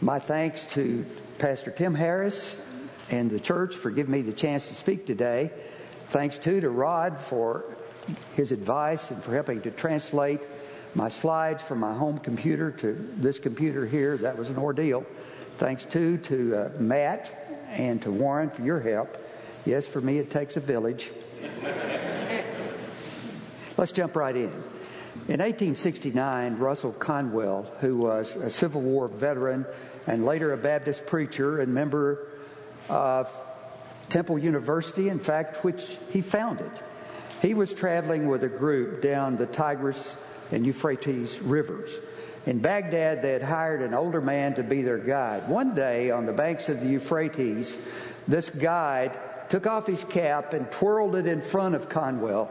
My 0.00 0.20
thanks 0.20 0.64
to 0.74 1.04
Pastor 1.38 1.72
Tim 1.72 1.92
Harris 1.92 2.56
and 3.10 3.28
the 3.28 3.40
church 3.40 3.74
for 3.74 3.90
giving 3.90 4.12
me 4.12 4.22
the 4.22 4.32
chance 4.32 4.68
to 4.68 4.76
speak 4.76 5.06
today. 5.06 5.50
Thanks 6.10 6.38
too 6.38 6.60
to 6.60 6.70
Rod 6.70 7.18
for 7.18 7.64
his 8.34 8.52
advice 8.52 9.10
and 9.10 9.20
for 9.24 9.34
helping 9.34 9.60
to 9.62 9.72
translate 9.72 10.40
my 10.94 11.08
slides 11.08 11.64
from 11.64 11.80
my 11.80 11.92
home 11.94 12.18
computer 12.18 12.70
to 12.70 12.92
this 13.16 13.40
computer 13.40 13.86
here. 13.86 14.16
That 14.18 14.38
was 14.38 14.50
an 14.50 14.56
ordeal. 14.56 15.04
Thanks 15.56 15.84
too 15.84 16.18
to 16.18 16.56
uh, 16.56 16.70
Matt 16.78 17.66
and 17.70 18.00
to 18.02 18.12
Warren 18.12 18.50
for 18.50 18.62
your 18.62 18.78
help. 18.78 19.18
Yes, 19.66 19.88
for 19.88 20.00
me 20.00 20.18
it 20.18 20.30
takes 20.30 20.56
a 20.56 20.60
village. 20.60 21.10
Let's 23.76 23.90
jump 23.90 24.14
right 24.14 24.36
in. 24.36 24.52
In 25.26 25.40
1869, 25.40 26.56
Russell 26.58 26.92
Conwell, 26.92 27.64
who 27.80 27.98
was 27.98 28.36
a 28.36 28.48
Civil 28.50 28.80
War 28.80 29.08
veteran 29.08 29.66
and 30.08 30.24
later 30.24 30.54
a 30.54 30.56
Baptist 30.56 31.06
preacher 31.06 31.60
and 31.60 31.72
member 31.72 32.26
of 32.88 33.30
Temple 34.08 34.38
University, 34.38 35.10
in 35.10 35.18
fact, 35.18 35.62
which 35.62 35.98
he 36.10 36.22
founded, 36.22 36.70
he 37.42 37.52
was 37.52 37.74
traveling 37.74 38.26
with 38.26 38.42
a 38.42 38.48
group 38.48 39.02
down 39.02 39.36
the 39.36 39.46
Tigris 39.46 40.16
and 40.50 40.66
Euphrates 40.66 41.40
rivers. 41.40 41.90
In 42.46 42.58
Baghdad, 42.58 43.20
they 43.20 43.32
had 43.32 43.42
hired 43.42 43.82
an 43.82 43.92
older 43.92 44.22
man 44.22 44.54
to 44.54 44.62
be 44.62 44.80
their 44.80 44.96
guide. 44.96 45.46
One 45.46 45.74
day, 45.74 46.10
on 46.10 46.24
the 46.24 46.32
banks 46.32 46.70
of 46.70 46.80
the 46.80 46.88
Euphrates, 46.88 47.76
this 48.26 48.48
guide 48.48 49.18
took 49.50 49.66
off 49.66 49.86
his 49.86 50.02
cap 50.04 50.54
and 50.54 50.70
twirled 50.72 51.16
it 51.16 51.26
in 51.26 51.42
front 51.42 51.74
of 51.74 51.90
Conwell. 51.90 52.50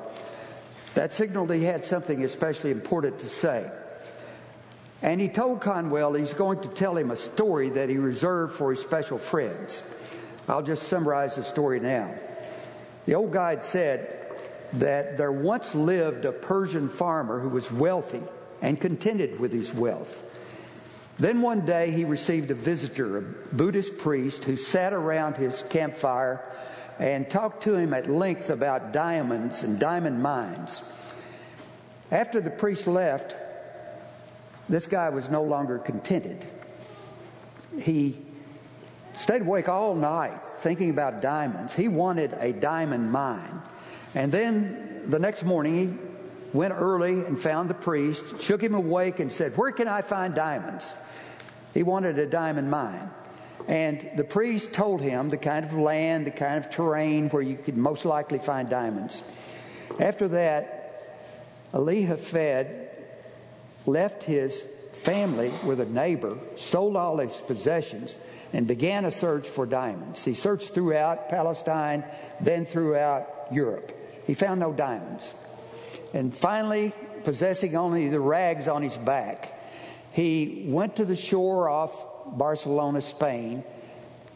That 0.94 1.12
signaled 1.12 1.52
he 1.52 1.64
had 1.64 1.84
something 1.84 2.24
especially 2.24 2.70
important 2.70 3.20
to 3.20 3.30
say. 3.30 3.72
And 5.02 5.22
he 5.22 5.28
told 5.28 5.62
Conwell 5.62 6.14
he's 6.14 6.34
going 6.34 6.62
to 6.62 6.70
tell 6.70 6.98
him 6.98 7.12
a 7.12 7.16
story 7.16 7.70
that 7.70 7.90
he 7.90 7.98
reserved 7.98 8.55
for 8.55 8.72
his 8.72 8.80
special 8.82 9.18
friends. 9.18 9.82
I'll 10.48 10.63
just 10.63 10.88
summarize 10.88 11.35
the 11.35 11.44
story 11.44 11.80
now. 11.80 12.16
The 13.05 13.16
old 13.16 13.32
guide 13.32 13.63
said 13.63 14.13
that 14.74 15.18
there 15.18 15.32
once 15.32 15.76
lived 15.76 16.26
a 16.26 16.32
Persian 16.32 16.90
farmer 16.90 17.40
who 17.40 17.49
was 17.49 17.71
wealthy 17.71 18.24
and 18.62 18.80
contented 18.80 19.40
with 19.40 19.52
his 19.52 19.74
wealth. 19.74 20.24
Then 21.20 21.41
one 21.41 21.66
day 21.66 21.91
he 21.91 22.05
received 22.05 22.52
a 22.52 22.55
visitor, 22.55 23.18
a 23.18 23.21
Buddhist 23.21 23.98
priest, 23.98 24.43
who 24.43 24.55
sat 24.55 24.93
around 24.93 25.38
his 25.38 25.64
campfire 25.70 26.43
and 26.99 27.30
talked 27.30 27.64
to 27.64 27.76
him 27.76 27.93
at 27.93 28.10
length 28.10 28.49
about 28.49 28.93
diamonds 28.93 29.64
and 29.64 29.80
diamond 29.80 30.21
mines. 30.21 30.82
After 32.12 32.41
the 32.41 32.49
priest 32.49 32.88
left, 32.88 33.36
this 34.70 34.85
guy 34.85 35.10
was 35.10 35.29
no 35.29 35.43
longer 35.43 35.77
contented. 35.77 36.46
He 37.79 38.18
stayed 39.15 39.41
awake 39.41 39.70
all 39.70 39.96
night 39.96 40.40
thinking 40.59 40.90
about 40.90 41.21
diamonds. 41.21 41.74
He 41.74 41.87
wanted 41.87 42.34
a 42.34 42.54
diamond 42.54 43.12
mine. 43.12 43.62
And 44.15 44.32
then 44.32 45.04
the 45.07 45.20
next 45.20 45.43
morning, 45.43 45.99
he 46.51 46.57
went 46.57 46.74
early 46.74 47.26
and 47.26 47.40
found 47.40 47.70
the 47.70 47.76
priest, 47.76 48.41
shook 48.41 48.62
him 48.62 48.74
awake, 48.74 49.20
and 49.20 49.32
said, 49.32 49.55
Where 49.57 49.71
can 49.71 49.87
I 49.87 50.01
find 50.01 50.34
diamonds? 50.34 50.91
He 51.74 51.84
wanted 51.84 52.18
a 52.18 52.26
diamond 52.26 52.71
mine. 52.71 53.09
And 53.68 54.09
the 54.15 54.24
priest 54.24 54.74
told 54.74 55.02
him 55.02 55.29
the 55.29 55.37
kind 55.37 55.65
of 55.65 55.74
land, 55.74 56.26
the 56.26 56.31
kind 56.31 56.63
of 56.63 56.71
terrain 56.71 57.29
where 57.29 57.41
you 57.41 57.57
could 57.57 57.77
most 57.77 58.05
likely 58.05 58.40
find 58.40 58.70
diamonds. 58.70 59.21
After 59.99 60.27
that, 60.29 60.77
Ali 61.74 62.04
Hafed 62.04 62.87
left 63.88 64.24
his 64.24 64.66
family 64.94 65.52
with 65.63 65.80
a 65.80 65.85
neighbor, 65.85 66.38
sold 66.56 66.96
all 66.96 67.18
his 67.18 67.38
possessions, 67.38 68.16
and 68.53 68.68
began 68.68 69.06
a 69.06 69.12
search 69.12 69.47
for 69.47 69.66
diamonds. 69.66 70.24
He 70.24 70.34
searched 70.34 70.69
throughout 70.69 71.30
Palestine, 71.30 72.03
then 72.41 72.66
throughout 72.66 73.48
Europe. 73.52 73.92
He 74.25 74.34
found 74.34 74.59
no 74.59 74.74
diamonds. 74.74 75.34
And 76.14 76.34
finally, 76.34 76.94
possessing 77.24 77.75
only 77.75 78.09
the 78.09 78.20
rags 78.20 78.68
on 78.68 78.81
his 78.81 78.98
back, 78.98 79.53
he 80.12 80.66
went 80.68 80.96
to 80.96 81.06
the 81.06 81.16
shore 81.16 81.69
off 81.69 81.94
Barcelona, 82.38 83.02
Spain, 83.02 83.64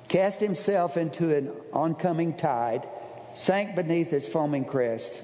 cast 0.07 0.39
himself 0.39 0.97
into 0.97 1.35
an 1.35 1.51
oncoming 1.73 2.35
tide, 2.35 2.87
sank 3.35 3.75
beneath 3.75 4.13
its 4.13 4.27
foaming 4.27 4.65
crest, 4.65 5.21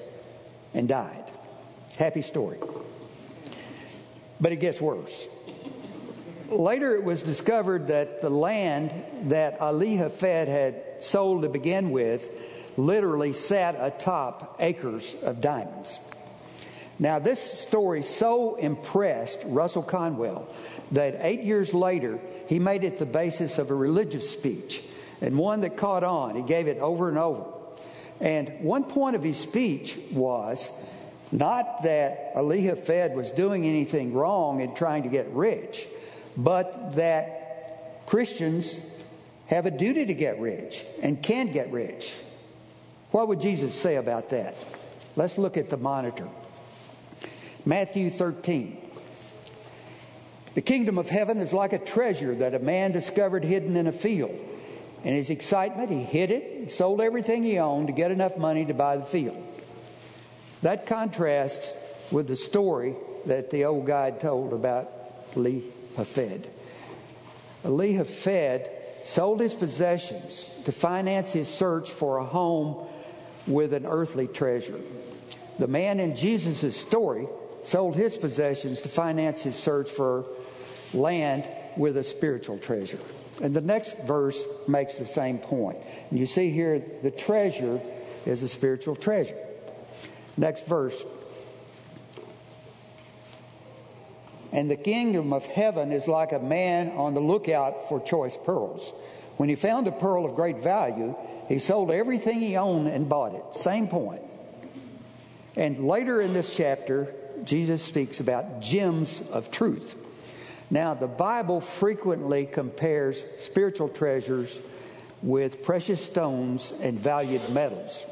and 0.74 0.88
died. 0.88 1.24
Happy 1.98 2.22
story. 2.22 2.58
But 4.40 4.52
it 4.52 4.58
gets 4.58 4.80
worse. 4.80 5.28
Later, 6.50 6.96
it 6.96 7.04
was 7.04 7.22
discovered 7.22 7.88
that 7.88 8.22
the 8.22 8.30
land 8.30 8.92
that 9.30 9.60
Ali 9.60 9.96
Hafed 9.98 10.22
had 10.48 10.82
sold 11.00 11.42
to 11.42 11.50
begin 11.50 11.92
with 11.92 12.30
literally 12.78 13.34
sat 13.34 13.76
atop 13.78 14.56
acres 14.60 15.16
of 15.24 15.42
diamonds. 15.42 16.00
Now, 17.00 17.20
this 17.20 17.40
story 17.40 18.02
so 18.04 18.56
impressed 18.56 19.40
Russell 19.46 19.84
Conwell 19.84 20.48
that 20.92 21.18
eight 21.20 21.44
years 21.44 21.74
later, 21.74 22.20
he 22.48 22.60
made 22.60 22.84
it 22.84 22.98
the 22.98 23.06
basis 23.06 23.58
of 23.58 23.70
a 23.70 23.76
religious 23.76 24.30
speech 24.30 24.82
and 25.22 25.38
one 25.38 25.62
that 25.62 25.78
caught 25.78 26.04
on. 26.04 26.36
He 26.36 26.44
gave 26.44 26.68
it 26.68 26.78
over 26.78 27.10
and 27.10 27.18
over. 27.18 27.44
And 28.20 28.62
one 28.62 28.84
point 28.84 29.16
of 29.16 29.24
his 29.24 29.38
speech 29.38 29.98
was 30.12 30.72
not 31.32 31.84
that 31.84 32.32
Hafed 32.36 33.14
was 33.16 33.32
doing 33.32 33.66
anything 33.66 34.14
wrong 34.14 34.62
in 34.62 34.74
trying 34.76 35.04
to 35.04 35.10
get 35.10 35.30
rich, 35.32 35.86
but 36.38 36.96
that 36.96 38.06
Christians 38.06 38.80
have 39.48 39.66
a 39.66 39.72
duty 39.72 40.06
to 40.06 40.14
get 40.14 40.40
rich 40.40 40.84
and 41.02 41.22
can 41.22 41.52
get 41.52 41.72
rich. 41.72 42.14
What 43.12 43.28
would 43.28 43.42
Jesus 43.42 43.74
say 43.74 43.96
about 43.96 44.30
that? 44.30 44.56
Let's 45.16 45.38
look 45.38 45.58
at 45.58 45.70
the 45.70 45.78
monitor. 45.78 46.28
Matthew 47.66 48.10
13. 48.10 48.78
The 50.54 50.62
kingdom 50.62 50.98
of 50.98 51.10
heaven 51.10 51.40
is 51.40 51.54
like 51.54 51.74
a 51.74 51.80
treasure 51.80 52.34
that 52.36 52.56
a 52.56 52.60
man 52.60 52.92
discovered 52.92 53.44
hidden 53.44 53.76
in 53.76 53.88
a 53.88 53.92
field. 53.92 54.38
In 55.04 55.14
his 55.14 55.30
excitement, 55.30 55.92
he 55.92 56.04
hid 56.04 56.32
it, 56.32 56.72
sold 56.72 57.00
everything 57.00 57.44
he 57.44 57.60
owned 57.60 57.88
to 57.88 57.94
get 57.94 58.12
enough 58.12 58.38
money 58.38 58.66
to 58.66 58.74
buy 58.74 58.98
the 58.98 59.06
field. 59.06 59.47
That 60.62 60.86
contrasts 60.86 61.70
with 62.12 62.28
the 62.28 62.36
story 62.36 62.96
that 63.26 63.52
the 63.52 63.66
old 63.66 63.86
guide 63.86 64.20
told 64.20 64.54
about 64.54 64.92
Ali 65.36 65.64
Hafed. 65.96 66.48
Ali 67.66 67.94
Hafed 67.94 68.70
sold 69.06 69.40
his 69.40 69.54
possessions 69.54 70.50
to 70.66 70.72
finance 70.72 71.32
his 71.32 71.48
search 71.48 71.92
for 71.92 72.18
a 72.18 72.26
home 72.26 72.88
with 73.46 73.74
an 73.74 73.86
earthly 73.86 74.28
treasure. 74.28 74.80
The 75.60 75.68
man 75.68 76.00
in 76.00 76.16
Jesus' 76.16 76.76
story 76.76 77.28
sold 77.64 77.96
his 77.96 78.18
possessions 78.18 78.82
to 78.82 78.90
finance 78.90 79.44
his 79.44 79.56
search 79.56 79.90
for 79.90 80.28
land 80.94 81.48
with 81.76 81.98
a 81.98 82.04
spiritual 82.04 82.58
treasure. 82.58 83.00
And 83.42 83.56
the 83.56 83.62
next 83.62 84.04
verse 84.06 84.40
makes 84.68 84.98
the 84.98 85.06
same 85.06 85.38
point. 85.38 85.78
You 86.12 86.26
see 86.26 86.50
here 86.50 86.82
the 87.04 87.12
treasure 87.12 87.80
is 88.26 88.42
a 88.42 88.48
spiritual 88.48 88.96
treasure. 88.96 89.38
Next 90.38 90.68
verse. 90.68 91.04
And 94.52 94.72
the 94.72 94.76
kingdom 94.76 95.34
of 95.34 95.46
heaven 95.46 95.92
is 95.92 96.08
like 96.08 96.32
a 96.32 96.40
man 96.40 96.92
on 96.92 97.14
the 97.14 97.20
lookout 97.20 97.90
for 97.90 98.00
choice 98.00 98.38
pearls. 98.46 98.94
When 99.38 99.50
he 99.50 99.56
found 99.56 99.88
a 99.88 99.92
pearl 99.92 100.26
of 100.26 100.36
great 100.36 100.64
value, 100.64 101.16
he 101.48 101.60
sold 101.60 101.92
everything 101.92 102.40
he 102.40 102.56
owned 102.56 102.88
and 102.88 103.10
bought 103.10 103.36
it. 103.36 103.56
Same 103.56 103.88
point. 103.88 104.22
And 105.56 105.88
later 105.88 106.22
in 106.22 106.34
this 106.34 106.56
chapter, 106.56 107.14
Jesus 107.44 107.84
speaks 107.84 108.20
about 108.20 108.62
gems 108.62 109.22
of 109.32 109.52
truth. 109.52 109.96
Now, 110.70 110.94
the 110.94 111.08
Bible 111.08 111.62
frequently 111.62 112.46
compares 112.46 113.24
spiritual 113.40 113.90
treasures 113.90 114.60
with 115.22 115.64
precious 115.64 116.04
stones 116.04 116.74
and 116.82 117.00
valued 117.00 117.50
metals. 117.50 118.06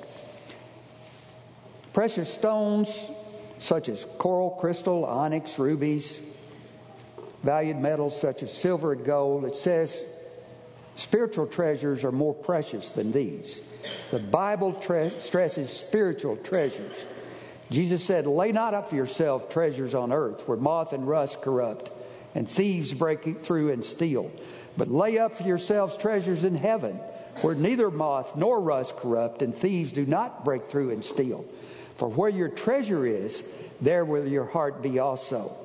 Precious 1.96 2.30
stones 2.30 3.10
such 3.58 3.88
as 3.88 4.06
coral, 4.18 4.50
crystal, 4.50 5.06
onyx, 5.06 5.58
rubies, 5.58 6.20
valued 7.42 7.78
metals 7.78 8.20
such 8.20 8.44
as 8.44 8.52
silver 8.52 8.92
and 8.92 9.06
gold. 9.06 9.46
It 9.46 9.56
says 9.56 10.04
spiritual 10.98 11.48
treasures 11.48 12.04
are 12.04 12.12
more 12.12 12.34
precious 12.34 12.90
than 12.90 13.14
these. 13.14 13.62
The 14.12 14.20
Bible 14.20 14.74
tre- 14.74 15.10
stresses 15.10 15.70
spiritual 15.70 16.36
treasures. 16.36 17.06
Jesus 17.72 18.04
said, 18.04 18.28
Lay 18.28 18.52
not 18.52 18.74
up 18.74 18.90
for 18.90 18.98
yourself 18.98 19.50
treasures 19.50 19.96
on 19.96 20.12
earth 20.12 20.46
where 20.50 20.58
moth 20.58 20.92
and 20.92 21.08
rust 21.08 21.42
corrupt 21.42 21.92
and 22.36 22.46
thieves 22.46 22.94
break 22.94 23.42
through 23.42 23.72
and 23.72 23.86
steal, 23.86 24.34
but 24.76 24.92
lay 24.92 25.18
up 25.18 25.32
for 25.32 25.44
yourselves 25.44 25.96
treasures 25.96 26.44
in 26.44 26.56
heaven 26.56 26.98
where 27.40 27.56
neither 27.56 27.90
moth 27.90 28.36
nor 28.36 28.60
rust 28.60 28.98
corrupt 28.98 29.42
and 29.42 29.56
thieves 29.56 29.94
do 29.94 30.06
not 30.06 30.44
break 30.44 30.68
through 30.68 30.92
and 30.92 31.06
steal. 31.06 31.46
For 31.98 32.10
where 32.10 32.30
your 32.30 32.50
treasure 32.50 33.06
is, 33.06 33.48
there 33.82 34.06
will 34.06 34.28
your 34.28 34.46
heart 34.46 34.82
be 34.82 35.00
also. 35.00 35.56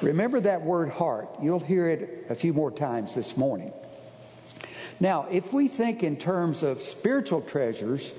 Remember 0.00 0.40
that 0.40 0.62
word 0.62 0.90
heart. 0.90 1.28
You'll 1.40 1.60
hear 1.60 1.88
it 1.88 2.26
a 2.28 2.34
few 2.34 2.52
more 2.52 2.70
times 2.70 3.14
this 3.14 3.36
morning. 3.36 3.72
Now, 4.98 5.26
if 5.30 5.52
we 5.52 5.68
think 5.68 6.02
in 6.02 6.16
terms 6.16 6.62
of 6.62 6.82
spiritual 6.82 7.40
treasures, 7.40 8.12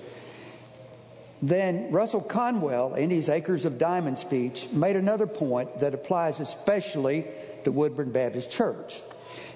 then 1.42 1.92
Russell 1.92 2.22
Conwell, 2.22 2.96
in 2.96 3.10
his 3.10 3.28
Acres 3.28 3.66
of 3.66 3.78
Diamond 3.78 4.18
speech, 4.18 4.70
made 4.72 4.96
another 4.96 5.28
point 5.28 5.80
that 5.80 5.94
applies 5.94 6.40
especially 6.40 7.26
to 7.66 7.72
Woodburn 7.72 8.12
Baptist 8.12 8.50
Church. 8.50 9.02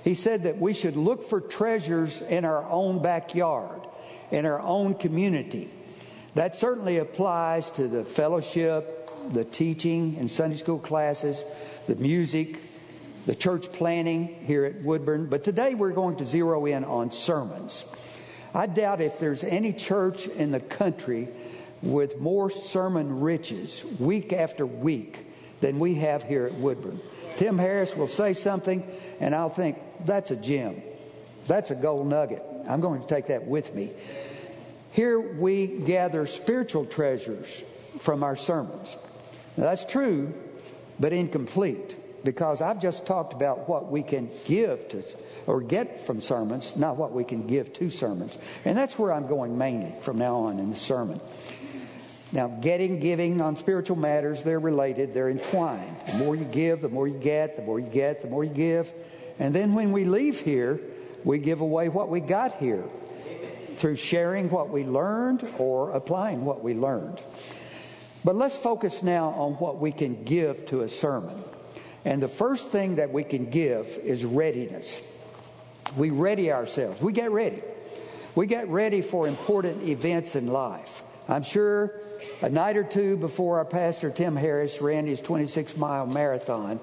He 0.03 0.13
said 0.13 0.43
that 0.43 0.57
we 0.57 0.73
should 0.73 0.97
look 0.97 1.23
for 1.23 1.39
treasures 1.39 2.21
in 2.21 2.43
our 2.43 2.63
own 2.69 3.01
backyard, 3.01 3.81
in 4.31 4.45
our 4.45 4.59
own 4.59 4.95
community. 4.95 5.69
That 6.37 6.55
certainly 6.55 6.99
applies 6.99 7.71
to 7.71 7.87
the 7.87 8.05
fellowship, 8.05 9.09
the 9.33 9.43
teaching 9.43 10.17
in 10.17 10.29
Sunday 10.29 10.57
school 10.57 10.77
classes, 10.77 11.43
the 11.87 11.95
music, 11.95 12.59
the 13.25 13.33
church 13.33 13.71
planning 13.71 14.27
here 14.45 14.63
at 14.63 14.83
Woodburn. 14.83 15.29
But 15.29 15.43
today 15.43 15.73
we're 15.73 15.93
going 15.93 16.17
to 16.17 16.25
zero 16.27 16.67
in 16.67 16.83
on 16.83 17.11
sermons. 17.11 17.85
I 18.53 18.67
doubt 18.67 19.01
if 19.01 19.17
there's 19.17 19.43
any 19.43 19.73
church 19.73 20.27
in 20.27 20.51
the 20.51 20.59
country 20.59 21.27
with 21.81 22.19
more 22.19 22.51
sermon 22.51 23.19
riches 23.19 23.83
week 23.97 24.31
after 24.31 24.63
week 24.63 25.25
than 25.59 25.79
we 25.79 25.95
have 25.95 26.21
here 26.21 26.45
at 26.45 26.53
Woodburn. 26.53 26.99
Tim 27.37 27.57
Harris 27.57 27.95
will 27.95 28.07
say 28.07 28.35
something, 28.35 28.87
and 29.19 29.33
I'll 29.33 29.49
think, 29.49 29.79
that's 30.05 30.29
a 30.29 30.35
gem. 30.35 30.83
That's 31.45 31.71
a 31.71 31.75
gold 31.75 32.05
nugget. 32.05 32.43
I'm 32.69 32.79
going 32.79 33.01
to 33.01 33.07
take 33.07 33.25
that 33.25 33.47
with 33.47 33.73
me. 33.73 33.91
Here 34.97 35.19
we 35.19 35.67
gather 35.67 36.25
spiritual 36.25 36.83
treasures 36.83 37.61
from 37.99 38.23
our 38.23 38.35
sermons. 38.35 38.97
Now, 39.55 39.65
that's 39.65 39.85
true, 39.85 40.33
but 40.99 41.13
incomplete 41.13 41.95
because 42.25 42.61
I've 42.61 42.81
just 42.81 43.05
talked 43.05 43.31
about 43.31 43.69
what 43.69 43.91
we 43.91 44.01
can 44.01 44.27
give 44.45 44.89
to 44.89 45.03
or 45.45 45.61
get 45.61 46.03
from 46.07 46.19
sermons, 46.19 46.75
not 46.75 46.97
what 46.97 47.11
we 47.11 47.23
can 47.23 47.45
give 47.45 47.73
to 47.73 47.91
sermons. 47.91 48.39
And 48.65 48.75
that's 48.75 48.97
where 48.97 49.13
I'm 49.13 49.27
going 49.27 49.55
mainly 49.55 49.93
from 50.01 50.17
now 50.17 50.33
on 50.33 50.57
in 50.57 50.71
the 50.71 50.75
sermon. 50.75 51.21
Now, 52.31 52.47
getting, 52.47 52.99
giving 52.99 53.39
on 53.39 53.55
spiritual 53.55 53.97
matters, 53.97 54.41
they're 54.41 54.59
related, 54.59 55.13
they're 55.13 55.29
entwined. 55.29 55.95
The 56.07 56.17
more 56.17 56.35
you 56.35 56.45
give, 56.45 56.81
the 56.81 56.89
more 56.89 57.07
you 57.07 57.19
get, 57.19 57.55
the 57.55 57.61
more 57.61 57.79
you 57.79 57.85
get, 57.85 58.23
the 58.23 58.29
more 58.29 58.43
you 58.43 58.51
give. 58.51 58.91
And 59.37 59.53
then 59.53 59.75
when 59.75 59.91
we 59.91 60.05
leave 60.05 60.41
here, 60.41 60.81
we 61.23 61.37
give 61.37 61.61
away 61.61 61.87
what 61.87 62.09
we 62.09 62.19
got 62.19 62.57
here 62.57 62.83
through 63.77 63.95
sharing 63.95 64.49
what 64.49 64.69
we 64.69 64.83
learned 64.83 65.47
or 65.57 65.91
applying 65.91 66.45
what 66.45 66.63
we 66.63 66.73
learned. 66.73 67.21
But 68.23 68.35
let's 68.35 68.57
focus 68.57 69.03
now 69.03 69.29
on 69.29 69.53
what 69.53 69.79
we 69.79 69.91
can 69.91 70.23
give 70.23 70.65
to 70.67 70.81
a 70.81 70.89
sermon. 70.89 71.43
And 72.03 72.21
the 72.21 72.27
first 72.27 72.69
thing 72.69 72.95
that 72.95 73.11
we 73.11 73.23
can 73.23 73.49
give 73.49 73.85
is 74.03 74.25
readiness. 74.25 75.01
We 75.95 76.09
ready 76.09 76.51
ourselves. 76.51 77.01
We 77.01 77.13
get 77.13 77.31
ready. 77.31 77.61
We 78.35 78.47
get 78.47 78.67
ready 78.67 79.01
for 79.01 79.27
important 79.27 79.83
events 79.83 80.35
in 80.35 80.47
life. 80.47 81.01
I'm 81.27 81.43
sure 81.43 82.01
a 82.41 82.49
night 82.49 82.77
or 82.77 82.83
two 82.83 83.17
before 83.17 83.57
our 83.57 83.65
pastor 83.65 84.11
Tim 84.11 84.35
Harris 84.35 84.81
ran 84.81 85.05
his 85.05 85.21
26 85.21 85.77
mile 85.77 86.05
marathon, 86.05 86.79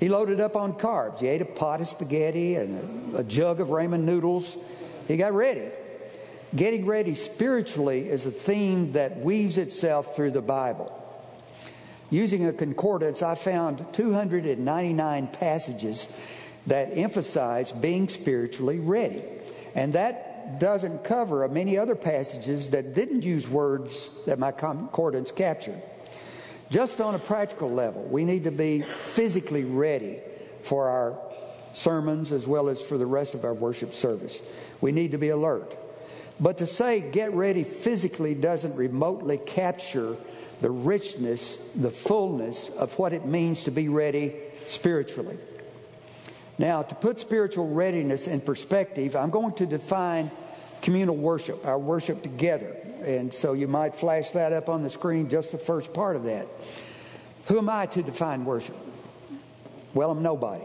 he 0.00 0.08
loaded 0.08 0.40
up 0.40 0.56
on 0.56 0.74
carbs. 0.74 1.20
He 1.20 1.26
ate 1.26 1.42
a 1.42 1.46
pot 1.46 1.80
of 1.80 1.88
spaghetti 1.88 2.54
and 2.54 3.16
a, 3.16 3.24
jug 3.24 3.60
of 3.60 3.68
ramen 3.68 4.02
noodles. 4.02 4.56
He 5.08 5.16
got 5.16 5.32
ready. 5.32 5.68
Getting 6.56 6.86
ready 6.86 7.14
spiritually 7.14 8.08
is 8.08 8.24
a 8.24 8.30
theme 8.30 8.92
that 8.92 9.18
weaves 9.18 9.58
itself 9.58 10.16
through 10.16 10.30
the 10.30 10.40
Bible. 10.40 10.94
Using 12.10 12.46
a 12.46 12.54
concordance, 12.54 13.20
I 13.20 13.34
found 13.34 13.84
299 13.92 15.26
passages 15.26 16.10
that 16.66 16.96
emphasize 16.96 17.70
being 17.70 18.08
spiritually 18.08 18.78
ready. 18.78 19.22
And 19.74 19.92
that 19.92 20.58
doesn't 20.58 21.04
cover 21.04 21.46
many 21.48 21.76
other 21.76 21.94
passages 21.94 22.70
that 22.70 22.94
didn't 22.94 23.24
use 23.24 23.46
words 23.46 24.08
that 24.24 24.38
my 24.38 24.50
concordance 24.50 25.30
captured. 25.30 25.82
Just 26.70 27.02
on 27.02 27.14
a 27.14 27.18
practical 27.18 27.70
level, 27.70 28.02
we 28.04 28.24
need 28.24 28.44
to 28.44 28.50
be 28.50 28.80
physically 28.80 29.64
ready 29.64 30.20
for 30.62 30.88
our 30.88 31.18
sermons 31.74 32.32
as 32.32 32.46
well 32.46 32.70
as 32.70 32.80
for 32.80 32.96
the 32.96 33.06
rest 33.06 33.34
of 33.34 33.44
our 33.44 33.54
worship 33.54 33.92
service. 33.92 34.40
We 34.80 34.92
need 34.92 35.10
to 35.10 35.18
be 35.18 35.28
alert. 35.28 35.76
But 36.40 36.58
to 36.58 36.66
say 36.66 37.00
get 37.00 37.34
ready 37.34 37.64
physically 37.64 38.34
doesn't 38.34 38.76
remotely 38.76 39.38
capture 39.38 40.16
the 40.60 40.70
richness, 40.70 41.56
the 41.74 41.90
fullness 41.90 42.68
of 42.70 42.98
what 42.98 43.12
it 43.12 43.24
means 43.24 43.64
to 43.64 43.70
be 43.70 43.88
ready 43.88 44.34
spiritually. 44.66 45.38
Now, 46.58 46.82
to 46.82 46.94
put 46.94 47.20
spiritual 47.20 47.68
readiness 47.68 48.26
in 48.26 48.40
perspective, 48.40 49.14
I'm 49.14 49.30
going 49.30 49.54
to 49.54 49.66
define 49.66 50.30
communal 50.82 51.16
worship, 51.16 51.64
our 51.64 51.78
worship 51.78 52.22
together. 52.22 52.76
And 53.02 53.32
so 53.32 53.52
you 53.52 53.68
might 53.68 53.94
flash 53.94 54.32
that 54.32 54.52
up 54.52 54.68
on 54.68 54.82
the 54.82 54.90
screen, 54.90 55.28
just 55.28 55.52
the 55.52 55.58
first 55.58 55.92
part 55.92 56.16
of 56.16 56.24
that. 56.24 56.48
Who 57.46 57.58
am 57.58 57.68
I 57.68 57.86
to 57.86 58.02
define 58.02 58.44
worship? 58.44 58.76
Well, 59.94 60.10
I'm 60.10 60.22
nobody. 60.22 60.64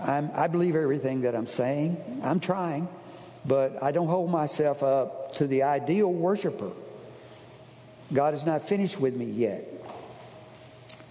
I'm, 0.00 0.30
I 0.34 0.46
believe 0.46 0.76
everything 0.76 1.22
that 1.22 1.34
I'm 1.34 1.46
saying. 1.46 2.20
I'm 2.22 2.40
trying, 2.40 2.88
but 3.50 3.82
I 3.82 3.90
don't 3.90 4.06
hold 4.06 4.30
myself 4.30 4.84
up 4.84 5.34
to 5.38 5.46
the 5.48 5.64
ideal 5.64 6.06
worshiper. 6.06 6.70
God 8.12 8.32
is 8.34 8.46
not 8.46 8.68
finished 8.68 9.00
with 9.00 9.16
me 9.16 9.24
yet. 9.24 9.66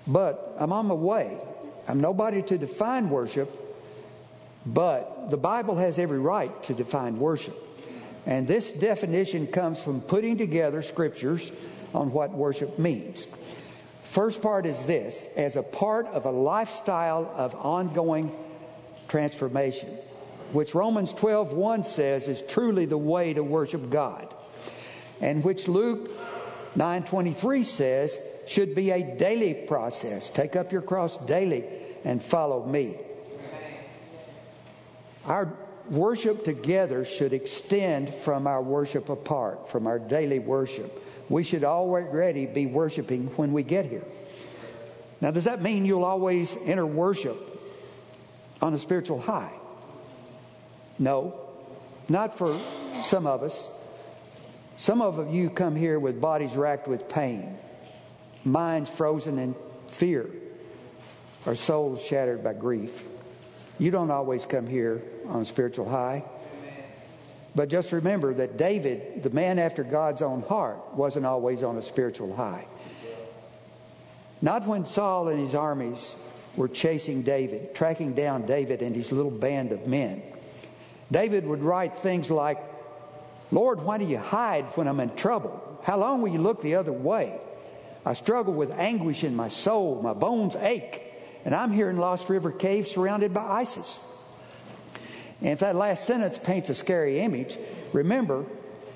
But 0.08 0.56
I'm 0.58 0.72
on 0.72 0.86
my 0.86 0.94
way. 0.94 1.38
I'm 1.86 2.00
nobody 2.00 2.42
to 2.44 2.58
define 2.58 3.10
worship, 3.10 3.52
but 4.66 5.30
the 5.32 5.36
Bible 5.36 5.76
has 5.76 6.00
every 6.00 6.20
right 6.20 6.64
to 6.64 6.74
define 6.74 7.20
worship. 7.20 7.58
And 8.26 8.48
this 8.48 8.72
definition 8.72 9.46
comes 9.46 9.82
from 9.82 10.00
putting 10.00 10.38
together 10.38 10.82
scriptures 10.82 11.52
on 11.94 12.14
what 12.14 12.32
worship 12.32 12.80
means. 12.80 13.28
First 14.04 14.42
part 14.42 14.66
is 14.66 14.82
this 14.84 15.28
as 15.36 15.58
a 15.58 15.64
part 15.64 16.08
of 16.08 16.24
a 16.24 16.32
lifestyle 16.32 17.34
of 17.36 17.54
ongoing 17.54 18.32
transformation, 19.10 19.90
which 20.52 20.76
Romans 20.76 21.14
12 21.14 21.54
1 21.54 21.84
says 21.84 22.28
is 22.28 22.42
truly 22.42 22.86
the 22.86 22.98
way 22.98 23.34
to 23.34 23.44
worship 23.44 23.90
God, 23.90 24.34
and 25.22 25.44
which 25.44 25.68
Luke 25.68 26.12
9:23 26.76 27.64
says 27.64 28.18
should 28.48 28.74
be 28.74 28.92
a 28.92 29.16
daily 29.18 29.54
process. 29.54 30.30
Take 30.30 30.56
up 30.56 30.72
your 30.72 30.82
cross 30.82 31.18
daily 31.18 31.64
and 32.04 32.22
follow 32.22 32.66
me. 32.66 32.96
Our 35.26 35.54
worship 35.90 36.44
together 36.44 37.06
should 37.06 37.34
extend 37.34 38.14
from 38.14 38.48
our 38.48 38.62
worship 38.62 39.10
apart, 39.10 39.70
from 39.70 39.86
our 39.86 40.00
daily 40.00 40.40
worship. 40.40 41.04
We 41.30 41.44
should 41.44 41.64
already 41.64 42.46
be 42.48 42.66
worshiping 42.66 43.28
when 43.36 43.54
we 43.54 43.64
get 43.64 43.86
here. 43.86 44.06
Now, 45.22 45.32
does 45.32 45.44
that 45.44 45.62
mean 45.62 45.86
you'll 45.86 46.06
always 46.06 46.56
enter 46.66 46.86
worship 46.86 47.38
on 48.62 48.74
a 48.74 48.78
spiritual 48.78 49.20
high? 49.20 49.59
No, 51.00 51.34
not 52.10 52.38
for 52.38 52.60
some 53.04 53.26
of 53.26 53.42
us. 53.42 53.68
Some 54.78 55.02
of 55.02 55.34
you 55.34 55.50
come 55.50 55.76
here 55.76 56.00
with 56.00 56.22
bodies 56.22 56.56
racked 56.56 56.88
with 56.88 57.10
pain, 57.10 57.58
minds 58.44 58.90
frozen 58.90 59.40
in 59.40 59.56
fear, 59.88 60.30
or 61.46 61.56
souls 61.56 62.02
shattered 62.02 62.44
by 62.44 62.54
grief. 62.54 63.04
You 63.80 63.92
don't 63.92 64.12
always 64.12 64.46
come 64.46 64.68
here 64.68 65.02
on 65.28 65.42
a 65.42 65.46
spiritual 65.46 65.90
high. 65.90 66.24
But 67.56 67.70
just 67.70 67.92
remember 67.92 68.34
that 68.36 68.58
David, 68.58 69.24
the 69.24 69.30
man 69.32 69.58
after 69.58 69.84
God's 69.84 70.22
own 70.22 70.44
heart, 70.44 70.94
wasn't 70.94 71.26
always 71.26 71.64
on 71.64 71.78
a 71.78 71.82
spiritual 71.82 72.36
high. 72.36 72.68
Not 74.42 74.66
when 74.66 74.86
Saul 74.86 75.30
and 75.30 75.40
his 75.40 75.56
armies 75.56 76.16
were 76.56 76.68
chasing 76.68 77.24
David, 77.24 77.74
tracking 77.74 78.14
down 78.14 78.46
David 78.46 78.82
and 78.82 78.96
his 78.96 79.12
little 79.12 79.32
band 79.32 79.72
of 79.72 79.88
men. 79.88 80.22
David 81.12 81.46
would 81.46 81.64
write 81.64 81.98
things 81.98 82.30
like, 82.30 82.60
Lord, 83.52 83.82
why 83.82 83.98
do 83.98 84.06
you 84.06 84.18
hide 84.18 84.66
when 84.76 84.88
I'm 84.88 85.00
in 85.00 85.16
trouble? 85.16 85.80
How 85.84 85.98
long 85.98 86.22
will 86.22 86.30
you 86.30 86.40
look 86.40 86.62
the 86.62 86.76
other 86.76 86.92
way? 86.92 87.40
I 88.06 88.14
struggle 88.14 88.54
with 88.54 88.72
anguish 88.72 89.24
in 89.24 89.36
my 89.36 89.50
soul. 89.50 90.02
My 90.02 90.14
bones 90.14 90.56
ache. 90.56 91.04
And 91.46 91.56
I'm 91.56 91.72
here 91.72 91.90
in 91.90 91.98
Lost 91.98 92.30
River 92.30 92.52
Cave 92.52 92.88
surrounded 92.88 93.34
by 93.34 93.42
ISIS. 93.42 94.00
And 95.42 95.50
if 95.50 95.60
that 95.60 95.76
last 95.76 96.06
sentence 96.06 96.38
paints 96.38 96.70
a 96.70 96.76
scary 96.76 97.22
image, 97.22 97.58
remember, 97.94 98.46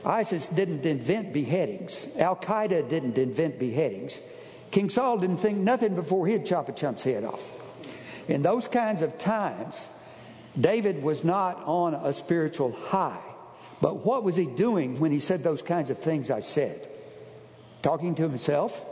ISIS 0.06 0.48
didn't 0.48 0.86
invent 0.86 1.32
beheadings. 1.32 2.08
Al 2.18 2.36
Qaeda 2.36 2.90
didn't 2.90 3.18
invent 3.18 3.60
beheadings. 3.60 4.20
King 4.72 4.90
Saul 4.90 5.20
didn't 5.20 5.38
think 5.38 5.58
nothing 5.58 5.96
before 5.96 6.28
he'd 6.28 6.46
chop 6.46 6.68
a 6.68 6.74
chump's 6.74 7.04
head 7.04 7.24
off. 7.24 7.42
In 8.28 8.42
those 8.42 8.68
kinds 8.68 9.02
of 9.02 9.18
times, 9.18 9.88
David 10.60 11.02
was 11.02 11.24
not 11.24 11.64
on 11.66 11.94
a 11.94 12.14
spiritual 12.14 12.74
high. 12.74 13.20
But 13.82 14.06
what 14.06 14.24
was 14.24 14.36
he 14.36 14.46
doing 14.46 15.00
when 15.00 15.12
he 15.12 15.20
said 15.20 15.44
those 15.44 15.62
kinds 15.62 15.90
of 15.90 16.00
things 16.00 16.32
I 16.32 16.40
said? 16.40 16.88
Talking 17.82 18.16
to 18.16 18.22
himself? 18.22 18.86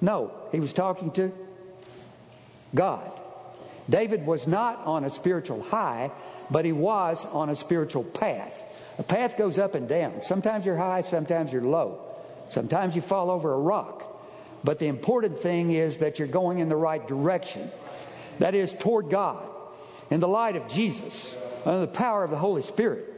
No, 0.00 0.32
he 0.52 0.60
was 0.60 0.72
talking 0.72 1.10
to 1.12 1.32
God. 2.74 3.10
David 3.90 4.24
was 4.24 4.46
not 4.46 4.78
on 4.84 5.04
a 5.04 5.10
spiritual 5.10 5.62
high, 5.62 6.12
but 6.50 6.64
he 6.64 6.72
was 6.72 7.24
on 7.26 7.50
a 7.50 7.56
spiritual 7.56 8.04
path. 8.04 8.62
A 8.98 9.02
path 9.02 9.36
goes 9.36 9.58
up 9.58 9.74
and 9.74 9.88
down. 9.88 10.22
Sometimes 10.22 10.64
you're 10.64 10.76
high, 10.76 11.00
sometimes 11.00 11.52
you're 11.52 11.62
low. 11.62 12.00
Sometimes 12.50 12.94
you 12.94 13.02
fall 13.02 13.30
over 13.30 13.52
a 13.52 13.58
rock. 13.58 14.04
But 14.62 14.78
the 14.78 14.86
important 14.86 15.38
thing 15.38 15.72
is 15.72 15.96
that 15.98 16.18
you're 16.18 16.28
going 16.28 16.58
in 16.58 16.68
the 16.68 16.76
right 16.76 17.06
direction. 17.08 17.70
That 18.38 18.54
is, 18.54 18.72
toward 18.72 19.10
God, 19.10 19.42
in 20.12 20.20
the 20.20 20.28
light 20.28 20.56
of 20.56 20.68
Jesus, 20.68 21.34
under 21.64 21.80
the 21.80 21.86
power 21.86 22.22
of 22.22 22.30
the 22.30 22.36
Holy 22.36 22.60
Spirit. 22.60 23.08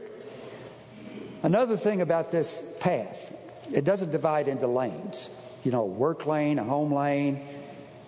Another 1.43 1.75
thing 1.75 1.99
about 1.99 2.31
this 2.31 2.63
path, 2.79 3.35
it 3.73 3.83
doesn't 3.83 4.11
divide 4.11 4.47
into 4.47 4.65
lanes. 4.67 5.29
You 5.65 5.71
know, 5.71 5.83
work 5.83 6.25
lane, 6.25 6.57
a 6.57 6.63
home 6.63 6.93
lane, 6.93 7.45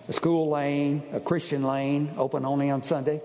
a 0.08 0.14
school 0.14 0.48
lane, 0.48 1.02
a 1.12 1.20
Christian 1.20 1.64
lane, 1.64 2.14
open 2.16 2.46
only 2.46 2.70
on 2.70 2.82
Sunday. 2.82 3.20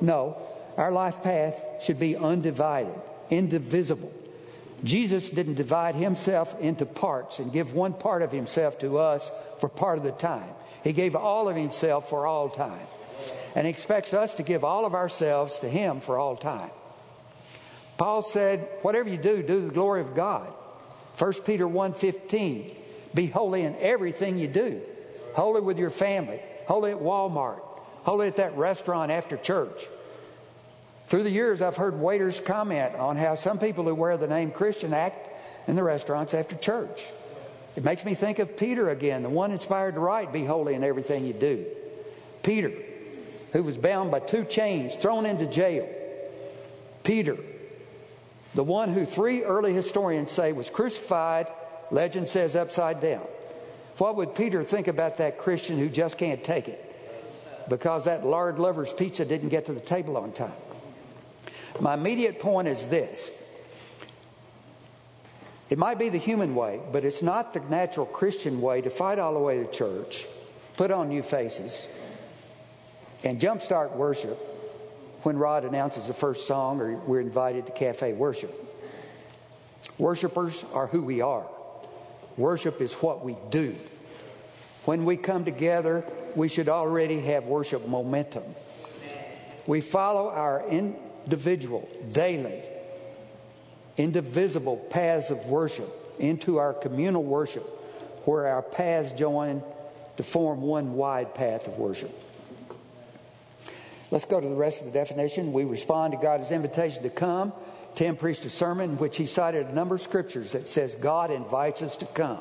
No, 0.00 0.38
our 0.76 0.90
life 0.90 1.22
path 1.22 1.64
should 1.84 2.00
be 2.00 2.16
undivided, 2.16 2.92
indivisible. 3.30 4.12
Jesus 4.82 5.30
didn't 5.30 5.54
divide 5.54 5.94
himself 5.94 6.60
into 6.60 6.84
parts 6.84 7.38
and 7.38 7.52
give 7.52 7.74
one 7.74 7.92
part 7.92 8.22
of 8.22 8.32
himself 8.32 8.80
to 8.80 8.98
us 8.98 9.30
for 9.60 9.68
part 9.68 9.98
of 9.98 10.04
the 10.04 10.10
time. 10.10 10.50
He 10.82 10.92
gave 10.92 11.14
all 11.14 11.48
of 11.48 11.54
himself 11.54 12.10
for 12.10 12.26
all 12.26 12.48
time. 12.48 12.86
And 13.56 13.66
he 13.66 13.70
expects 13.70 14.12
us 14.12 14.34
to 14.34 14.42
give 14.42 14.64
all 14.64 14.84
of 14.84 14.94
ourselves 14.94 15.58
to 15.60 15.68
him 15.68 16.00
for 16.00 16.18
all 16.18 16.36
time. 16.36 16.70
Paul 17.96 18.20
said, 18.22 18.68
whatever 18.82 19.08
you 19.08 19.16
do, 19.16 19.42
do 19.42 19.66
the 19.66 19.72
glory 19.72 20.02
of 20.02 20.14
God. 20.14 20.52
1 21.16 21.32
Peter 21.46 21.66
1:15. 21.66 22.74
Be 23.14 23.26
holy 23.28 23.62
in 23.62 23.74
everything 23.80 24.36
you 24.36 24.46
do. 24.46 24.82
Holy 25.34 25.62
with 25.62 25.78
your 25.78 25.88
family, 25.88 26.38
holy 26.66 26.90
at 26.90 26.98
Walmart, 26.98 27.62
holy 28.02 28.26
at 28.26 28.36
that 28.36 28.54
restaurant 28.58 29.10
after 29.10 29.38
church. 29.38 29.88
Through 31.06 31.22
the 31.22 31.30
years, 31.30 31.62
I've 31.62 31.78
heard 31.78 31.98
waiters 31.98 32.40
comment 32.40 32.94
on 32.96 33.16
how 33.16 33.36
some 33.36 33.58
people 33.58 33.84
who 33.84 33.94
wear 33.94 34.18
the 34.18 34.26
name 34.26 34.50
Christian 34.50 34.92
act 34.92 35.30
in 35.66 35.76
the 35.76 35.82
restaurants 35.82 36.34
after 36.34 36.56
church. 36.56 37.08
It 37.74 37.84
makes 37.84 38.04
me 38.04 38.14
think 38.14 38.38
of 38.38 38.58
Peter 38.58 38.90
again, 38.90 39.22
the 39.22 39.30
one 39.30 39.50
inspired 39.50 39.94
to 39.94 40.00
write, 40.00 40.30
Be 40.30 40.44
holy 40.44 40.74
in 40.74 40.84
everything 40.84 41.24
you 41.24 41.32
do. 41.32 41.64
Peter, 42.42 42.72
who 43.56 43.62
was 43.62 43.78
bound 43.78 44.10
by 44.10 44.20
two 44.20 44.44
chains, 44.44 44.94
thrown 44.96 45.24
into 45.24 45.46
jail. 45.46 45.88
Peter, 47.02 47.38
the 48.54 48.62
one 48.62 48.92
who 48.92 49.06
three 49.06 49.44
early 49.44 49.72
historians 49.72 50.30
say 50.30 50.52
was 50.52 50.68
crucified, 50.68 51.46
legend 51.90 52.28
says 52.28 52.54
upside 52.54 53.00
down. 53.00 53.26
What 53.96 54.16
would 54.16 54.34
Peter 54.34 54.62
think 54.62 54.88
about 54.88 55.16
that 55.16 55.38
Christian 55.38 55.78
who 55.78 55.88
just 55.88 56.18
can't 56.18 56.44
take 56.44 56.68
it 56.68 56.82
because 57.66 58.04
that 58.04 58.26
lard 58.26 58.58
lover's 58.58 58.92
pizza 58.92 59.24
didn't 59.24 59.48
get 59.48 59.64
to 59.66 59.72
the 59.72 59.80
table 59.80 60.18
on 60.18 60.32
time? 60.32 60.52
My 61.80 61.94
immediate 61.94 62.38
point 62.38 62.68
is 62.68 62.84
this 62.90 63.30
it 65.70 65.78
might 65.78 65.98
be 65.98 66.10
the 66.10 66.18
human 66.18 66.54
way, 66.54 66.78
but 66.92 67.06
it's 67.06 67.22
not 67.22 67.54
the 67.54 67.60
natural 67.60 68.04
Christian 68.04 68.60
way 68.60 68.82
to 68.82 68.90
fight 68.90 69.18
all 69.18 69.32
the 69.32 69.40
way 69.40 69.64
to 69.64 69.70
church, 69.70 70.26
put 70.76 70.90
on 70.90 71.08
new 71.08 71.22
faces, 71.22 71.88
and 73.24 73.40
jumpstart 73.40 73.92
worship 73.92 74.38
when 75.22 75.36
Rod 75.38 75.64
announces 75.64 76.06
the 76.06 76.14
first 76.14 76.46
song 76.46 76.80
or 76.80 76.96
we're 76.96 77.20
invited 77.20 77.66
to 77.66 77.72
cafe 77.72 78.12
worship. 78.12 78.54
Worshippers 79.98 80.64
are 80.72 80.86
who 80.86 81.02
we 81.02 81.20
are. 81.20 81.46
Worship 82.36 82.80
is 82.80 82.92
what 82.94 83.24
we 83.24 83.36
do. 83.50 83.76
When 84.84 85.04
we 85.04 85.16
come 85.16 85.44
together, 85.44 86.04
we 86.36 86.48
should 86.48 86.68
already 86.68 87.20
have 87.22 87.46
worship 87.46 87.88
momentum. 87.88 88.44
We 89.66 89.80
follow 89.80 90.30
our 90.30 90.64
individual, 90.68 91.88
daily, 92.12 92.62
indivisible 93.96 94.76
paths 94.76 95.30
of 95.30 95.46
worship 95.46 95.90
into 96.20 96.58
our 96.58 96.72
communal 96.72 97.24
worship, 97.24 97.64
where 98.26 98.46
our 98.46 98.62
paths 98.62 99.12
join 99.12 99.62
to 100.18 100.22
form 100.22 100.62
one 100.62 100.94
wide 100.94 101.34
path 101.34 101.66
of 101.66 101.78
worship. 101.78 102.12
Let's 104.10 104.24
go 104.24 104.40
to 104.40 104.48
the 104.48 104.54
rest 104.54 104.80
of 104.80 104.86
the 104.86 104.92
definition. 104.92 105.52
We 105.52 105.64
respond 105.64 106.12
to 106.12 106.18
God's 106.18 106.50
invitation 106.50 107.02
to 107.02 107.10
come. 107.10 107.52
Tim 107.96 108.16
preached 108.16 108.44
a 108.44 108.50
sermon 108.50 108.90
in 108.90 108.96
which 108.98 109.16
he 109.16 109.26
cited 109.26 109.66
a 109.66 109.72
number 109.72 109.94
of 109.96 110.02
scriptures 110.02 110.52
that 110.52 110.68
says 110.68 110.94
God 110.94 111.30
invites 111.30 111.82
us 111.82 111.96
to 111.96 112.06
come. 112.06 112.40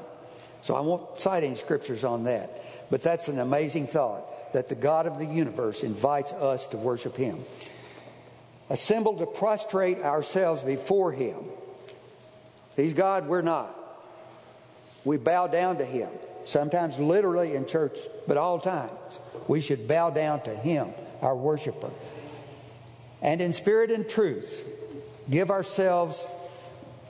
So 0.61 0.75
I 0.75 0.81
won't 0.81 1.21
cite 1.21 1.43
any 1.43 1.55
scriptures 1.55 2.03
on 2.03 2.25
that. 2.25 2.61
But 2.89 3.01
that's 3.01 3.29
an 3.29 3.39
amazing 3.39 3.87
thought 3.87 4.53
that 4.53 4.67
the 4.67 4.75
God 4.75 5.07
of 5.07 5.17
the 5.17 5.25
universe 5.25 5.83
invites 5.83 6.33
us 6.33 6.67
to 6.67 6.77
worship 6.77 7.15
him. 7.15 7.39
Assembled 8.69 9.19
to 9.19 9.25
prostrate 9.25 9.99
ourselves 9.99 10.61
before 10.61 11.11
him. 11.11 11.37
He's 12.75 12.93
God, 12.93 13.27
we're 13.27 13.41
not. 13.41 13.75
We 15.03 15.17
bow 15.17 15.47
down 15.47 15.77
to 15.77 15.85
him. 15.85 16.09
Sometimes 16.45 16.99
literally 16.99 17.55
in 17.55 17.65
church, 17.65 17.97
but 18.27 18.37
all 18.37 18.59
times. 18.59 19.19
We 19.47 19.61
should 19.61 19.87
bow 19.87 20.09
down 20.09 20.41
to 20.43 20.55
him 20.55 20.89
our 21.21 21.35
worshiper. 21.35 21.91
And 23.21 23.41
in 23.41 23.53
spirit 23.53 23.91
and 23.91 24.07
truth, 24.07 24.65
give 25.29 25.51
ourselves 25.51 26.25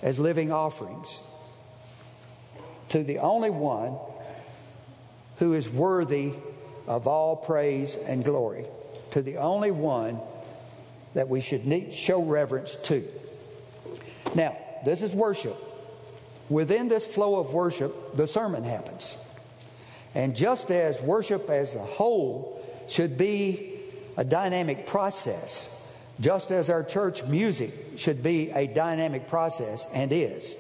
as 0.02 0.20
living 0.20 0.52
offerings 0.52 1.20
to 2.90 3.04
the 3.04 3.20
only 3.20 3.50
one 3.50 3.98
who 5.38 5.54
is 5.54 5.68
worthy 5.68 6.34
of 6.88 7.08
all 7.08 7.36
praise 7.36 7.96
and 7.96 8.24
glory, 8.24 8.66
to 9.12 9.22
the 9.22 9.38
only 9.38 9.72
one 9.72 10.20
that 11.14 11.28
we 11.28 11.42
should 11.42 11.94
show 11.94 12.22
reverence 12.22 12.76
to. 12.84 13.08
Now, 14.36 14.58
this 14.86 15.02
is 15.02 15.14
worship. 15.14 15.58
Within 16.50 16.88
this 16.88 17.06
flow 17.06 17.40
of 17.40 17.54
worship, 17.54 18.16
the 18.16 18.28
sermon 18.28 18.64
happens. 18.64 19.18
And 20.14 20.36
just 20.36 20.70
as 20.70 21.02
worship 21.02 21.50
as 21.50 21.74
a 21.74 21.80
whole 21.80 22.64
should 22.88 23.18
be 23.18 23.75
a 24.18 24.24
dynamic 24.24 24.88
process, 24.88 25.72
just 26.20 26.52
as 26.52 26.70
our 26.70 26.84
church 26.84 27.24
music 27.26 27.74
should 27.98 28.24
be 28.24 28.52
a 28.52 28.68
dynamic 28.68 29.28
process 29.28 29.86
and 29.94 30.12
is. 30.12 30.56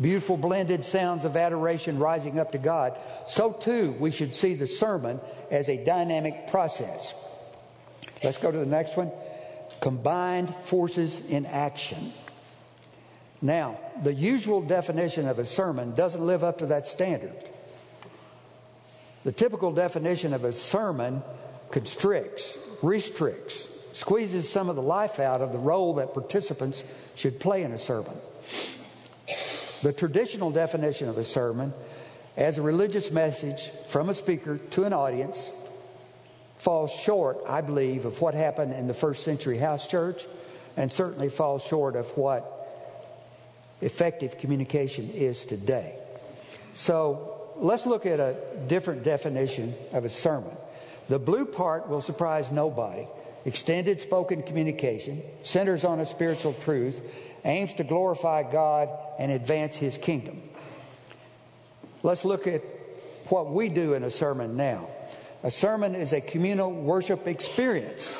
Beautiful 0.00 0.36
blended 0.36 0.84
sounds 0.84 1.24
of 1.24 1.36
adoration 1.36 1.98
rising 1.98 2.40
up 2.40 2.52
to 2.52 2.58
God. 2.58 2.98
So 3.28 3.52
too, 3.52 3.92
we 4.00 4.10
should 4.10 4.34
see 4.34 4.54
the 4.54 4.66
sermon 4.66 5.20
as 5.50 5.68
a 5.68 5.84
dynamic 5.84 6.48
process. 6.48 7.14
Let's 8.24 8.38
go 8.38 8.50
to 8.50 8.58
the 8.58 8.66
next 8.66 8.96
one. 8.96 9.12
Combined 9.80 10.54
forces 10.54 11.24
in 11.26 11.46
action. 11.46 12.12
Now, 13.40 13.78
the 14.02 14.14
usual 14.14 14.62
definition 14.62 15.26
of 15.26 15.38
a 15.38 15.44
sermon 15.44 15.94
doesn't 15.94 16.24
live 16.24 16.44
up 16.44 16.58
to 16.58 16.66
that 16.66 16.86
standard. 16.86 17.34
The 19.24 19.32
typical 19.32 19.72
definition 19.72 20.32
of 20.32 20.44
a 20.44 20.52
sermon 20.52 21.22
constricts, 21.70 22.56
restricts, 22.82 23.68
squeezes 23.92 24.50
some 24.50 24.68
of 24.68 24.76
the 24.76 24.82
life 24.82 25.20
out 25.20 25.40
of 25.40 25.52
the 25.52 25.58
role 25.58 25.94
that 25.94 26.14
participants 26.14 26.84
should 27.14 27.40
play 27.40 27.62
in 27.62 27.72
a 27.72 27.78
sermon. 27.78 28.14
The 29.82 29.92
traditional 29.92 30.50
definition 30.50 31.08
of 31.08 31.18
a 31.18 31.24
sermon 31.24 31.72
as 32.36 32.58
a 32.58 32.62
religious 32.62 33.10
message 33.10 33.68
from 33.88 34.08
a 34.08 34.14
speaker 34.14 34.58
to 34.58 34.84
an 34.84 34.92
audience 34.92 35.50
falls 36.58 36.92
short, 36.92 37.38
I 37.48 37.60
believe, 37.60 38.04
of 38.04 38.20
what 38.20 38.34
happened 38.34 38.72
in 38.72 38.86
the 38.86 38.94
first 38.94 39.24
century 39.24 39.58
house 39.58 39.86
church 39.86 40.24
and 40.76 40.92
certainly 40.92 41.28
falls 41.28 41.62
short 41.64 41.96
of 41.96 42.06
what 42.16 42.58
effective 43.80 44.38
communication 44.38 45.10
is 45.10 45.44
today. 45.44 45.96
So 46.74 47.52
let's 47.56 47.84
look 47.84 48.06
at 48.06 48.20
a 48.20 48.36
different 48.68 49.02
definition 49.02 49.74
of 49.92 50.04
a 50.04 50.08
sermon. 50.08 50.56
The 51.08 51.18
blue 51.18 51.44
part 51.44 51.88
will 51.88 52.00
surprise 52.00 52.50
nobody. 52.50 53.06
Extended 53.44 54.00
spoken 54.00 54.42
communication 54.42 55.22
centers 55.42 55.84
on 55.84 55.98
a 55.98 56.06
spiritual 56.06 56.54
truth, 56.54 57.00
aims 57.44 57.74
to 57.74 57.84
glorify 57.84 58.44
God 58.44 58.88
and 59.18 59.32
advance 59.32 59.76
His 59.76 59.98
kingdom. 59.98 60.40
Let's 62.04 62.24
look 62.24 62.46
at 62.46 62.62
what 63.28 63.50
we 63.50 63.68
do 63.68 63.94
in 63.94 64.04
a 64.04 64.10
sermon 64.10 64.56
now. 64.56 64.88
A 65.42 65.50
sermon 65.50 65.96
is 65.96 66.12
a 66.12 66.20
communal 66.20 66.70
worship 66.70 67.26
experience 67.26 68.16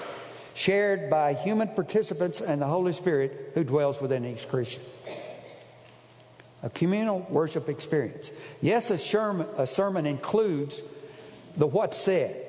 shared 0.55 1.09
by 1.09 1.35
human 1.35 1.69
participants 1.69 2.41
and 2.41 2.61
the 2.61 2.67
Holy 2.67 2.93
Spirit 2.93 3.53
who 3.55 3.63
dwells 3.65 4.01
within 4.01 4.25
each 4.25 4.49
Christian. 4.49 4.83
A 6.65 6.71
communal 6.71 7.21
worship 7.31 7.69
experience. 7.69 8.31
Yes, 8.61 8.91
a 8.91 8.99
sermon, 8.99 10.07
includes 10.07 10.83
the 11.57 11.67
what's 11.67 11.97
said. 11.97 12.45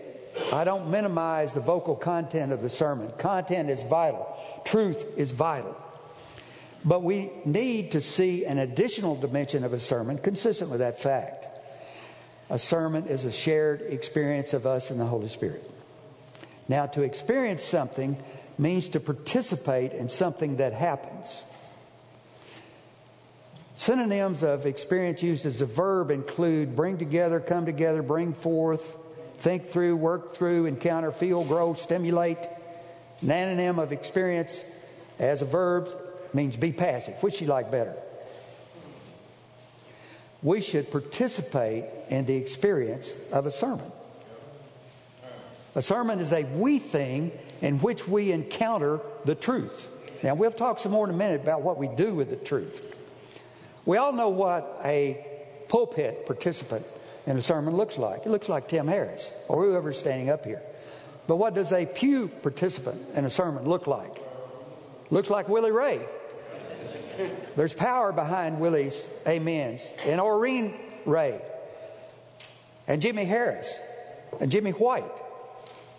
I 0.51 0.63
don't 0.63 0.89
minimize 0.89 1.53
the 1.53 1.61
vocal 1.61 1.95
content 1.95 2.51
of 2.51 2.61
the 2.61 2.69
sermon. 2.69 3.09
Content 3.11 3.69
is 3.69 3.83
vital, 3.83 4.37
truth 4.65 5.05
is 5.17 5.31
vital. 5.31 5.75
But 6.85 7.01
we 7.01 7.31
need 7.45 7.93
to 7.93 8.01
see 8.01 8.45
an 8.45 8.57
additional 8.57 9.15
dimension 9.15 9.63
of 9.63 9.73
a 9.73 9.79
sermon 9.79 10.17
consistent 10.17 10.69
with 10.69 10.79
that 10.79 10.99
fact. 10.99 11.47
A 12.49 12.59
sermon 12.59 13.07
is 13.07 13.23
a 13.23 13.31
shared 13.31 13.81
experience 13.81 14.53
of 14.53 14.65
us 14.65 14.89
and 14.89 14.99
the 14.99 15.05
Holy 15.05 15.29
Spirit. 15.29 15.69
Now, 16.67 16.85
to 16.87 17.03
experience 17.03 17.63
something 17.63 18.17
means 18.57 18.89
to 18.89 18.99
participate 18.99 19.93
in 19.93 20.09
something 20.09 20.57
that 20.57 20.73
happens. 20.73 21.41
Synonyms 23.75 24.43
of 24.43 24.65
experience 24.65 25.23
used 25.23 25.45
as 25.45 25.61
a 25.61 25.65
verb 25.65 26.11
include 26.11 26.75
bring 26.75 26.97
together, 26.97 27.39
come 27.39 27.65
together, 27.65 28.01
bring 28.01 28.33
forth, 28.33 28.97
think 29.43 29.67
through, 29.67 29.97
work 29.97 30.33
through, 30.33 30.67
encounter, 30.67 31.11
feel, 31.11 31.43
grow, 31.43 31.73
stimulate. 31.73 32.37
An 33.21 33.27
anonym 33.27 33.77
of 33.77 33.91
experience 33.91 34.63
as 35.19 35.41
a 35.41 35.45
verb 35.45 35.89
means 36.33 36.55
be 36.55 36.71
passive. 36.71 37.21
Which 37.21 37.41
you 37.41 37.47
like 37.47 37.69
better? 37.69 37.93
We 40.41 40.61
should 40.61 40.89
participate 40.91 41.83
in 42.09 42.25
the 42.25 42.35
experience 42.35 43.13
of 43.33 43.45
a 43.45 43.51
sermon. 43.51 43.91
A 45.75 45.81
sermon 45.81 46.19
is 46.19 46.31
a 46.31 46.43
we 46.43 46.79
thing 46.79 47.31
in 47.61 47.79
which 47.79 48.07
we 48.07 48.31
encounter 48.31 49.01
the 49.25 49.35
truth. 49.35 49.89
Now, 50.23 50.35
we'll 50.35 50.51
talk 50.51 50.79
some 50.79 50.93
more 50.93 51.05
in 51.05 51.13
a 51.13 51.17
minute 51.17 51.41
about 51.41 51.63
what 51.63 51.77
we 51.77 51.89
do 51.89 52.15
with 52.15 52.29
the 52.29 52.37
truth. 52.37 52.81
We 53.85 53.97
all 53.97 54.13
know 54.13 54.29
what 54.29 54.79
a 54.85 55.25
pulpit 55.67 56.25
participant 56.25 56.85
in 57.25 57.37
a 57.37 57.41
sermon 57.41 57.75
looks 57.75 57.97
like. 57.97 58.25
It 58.25 58.29
looks 58.29 58.49
like 58.49 58.67
Tim 58.67 58.87
Harris 58.87 59.31
or 59.47 59.63
whoever's 59.63 59.97
standing 59.97 60.29
up 60.29 60.45
here. 60.45 60.61
But 61.27 61.37
what 61.37 61.53
does 61.53 61.71
a 61.71 61.85
pew 61.85 62.27
participant 62.27 63.01
in 63.15 63.25
a 63.25 63.29
sermon 63.29 63.65
look 63.65 63.87
like? 63.87 64.17
Looks 65.09 65.29
like 65.29 65.47
Willie 65.47 65.71
Ray. 65.71 66.01
There's 67.55 67.73
power 67.73 68.11
behind 68.11 68.59
Willie's 68.59 69.07
amens. 69.25 69.89
And 70.05 70.19
Oreen 70.19 70.75
Ray. 71.05 71.39
And 72.87 73.01
Jimmy 73.01 73.25
Harris. 73.25 73.73
And 74.41 74.51
Jimmy 74.51 74.71
White. 74.71 75.05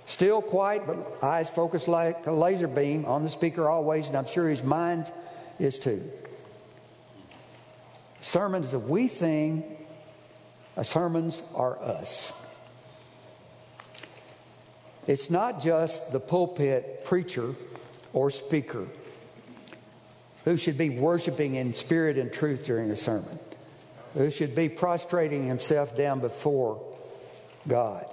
Still 0.06 0.42
quiet, 0.42 0.86
but 0.86 1.22
eyes 1.22 1.48
focused 1.48 1.88
like 1.88 2.26
a 2.26 2.32
laser 2.32 2.68
beam 2.68 3.06
on 3.06 3.22
the 3.22 3.30
speaker 3.30 3.70
always, 3.70 4.08
and 4.08 4.16
I'm 4.16 4.26
sure 4.26 4.48
his 4.50 4.62
mind 4.62 5.10
is 5.58 5.78
too. 5.78 6.10
Sermon 8.20 8.64
is 8.64 8.74
a 8.74 8.78
we 8.78 9.08
thing, 9.08 9.64
sermons 10.82 11.42
are 11.54 11.80
us. 11.82 12.32
It's 15.06 15.30
not 15.30 15.62
just 15.62 16.12
the 16.12 16.20
pulpit 16.20 17.04
preacher 17.04 17.54
or 18.12 18.30
speaker 18.30 18.86
who 20.44 20.56
should 20.56 20.78
be 20.78 20.90
worshiping 20.90 21.54
in 21.54 21.74
spirit 21.74 22.18
and 22.18 22.32
truth 22.32 22.66
during 22.66 22.90
a 22.90 22.96
sermon, 22.96 23.38
who 24.14 24.30
should 24.30 24.54
be 24.54 24.68
prostrating 24.68 25.46
himself 25.46 25.96
down 25.96 26.20
before 26.20 26.82
God 27.68 28.06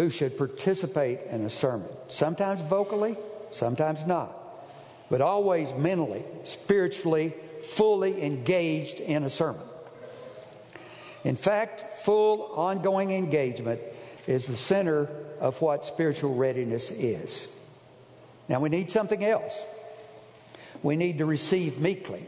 who 0.00 0.08
should 0.08 0.38
participate 0.38 1.20
in 1.28 1.44
a 1.44 1.50
sermon, 1.50 1.86
sometimes 2.08 2.62
vocally, 2.62 3.16
sometimes 3.52 4.06
not, 4.06 4.32
but 5.10 5.20
always 5.20 5.72
mentally, 5.74 6.24
spiritually, 6.44 7.34
fully 7.62 8.22
engaged 8.22 9.00
in 9.00 9.24
a 9.24 9.30
sermon. 9.30 9.60
In 11.24 11.36
fact, 11.36 12.02
full 12.02 12.52
ongoing 12.54 13.10
engagement 13.10 13.80
is 14.26 14.46
the 14.46 14.56
center 14.56 15.08
of 15.40 15.60
what 15.60 15.84
spiritual 15.84 16.34
readiness 16.34 16.90
is. 16.90 17.48
Now, 18.48 18.60
we 18.60 18.68
need 18.68 18.90
something 18.90 19.24
else. 19.24 19.58
We 20.82 20.96
need 20.96 21.18
to 21.18 21.26
receive 21.26 21.78
meekly. 21.78 22.26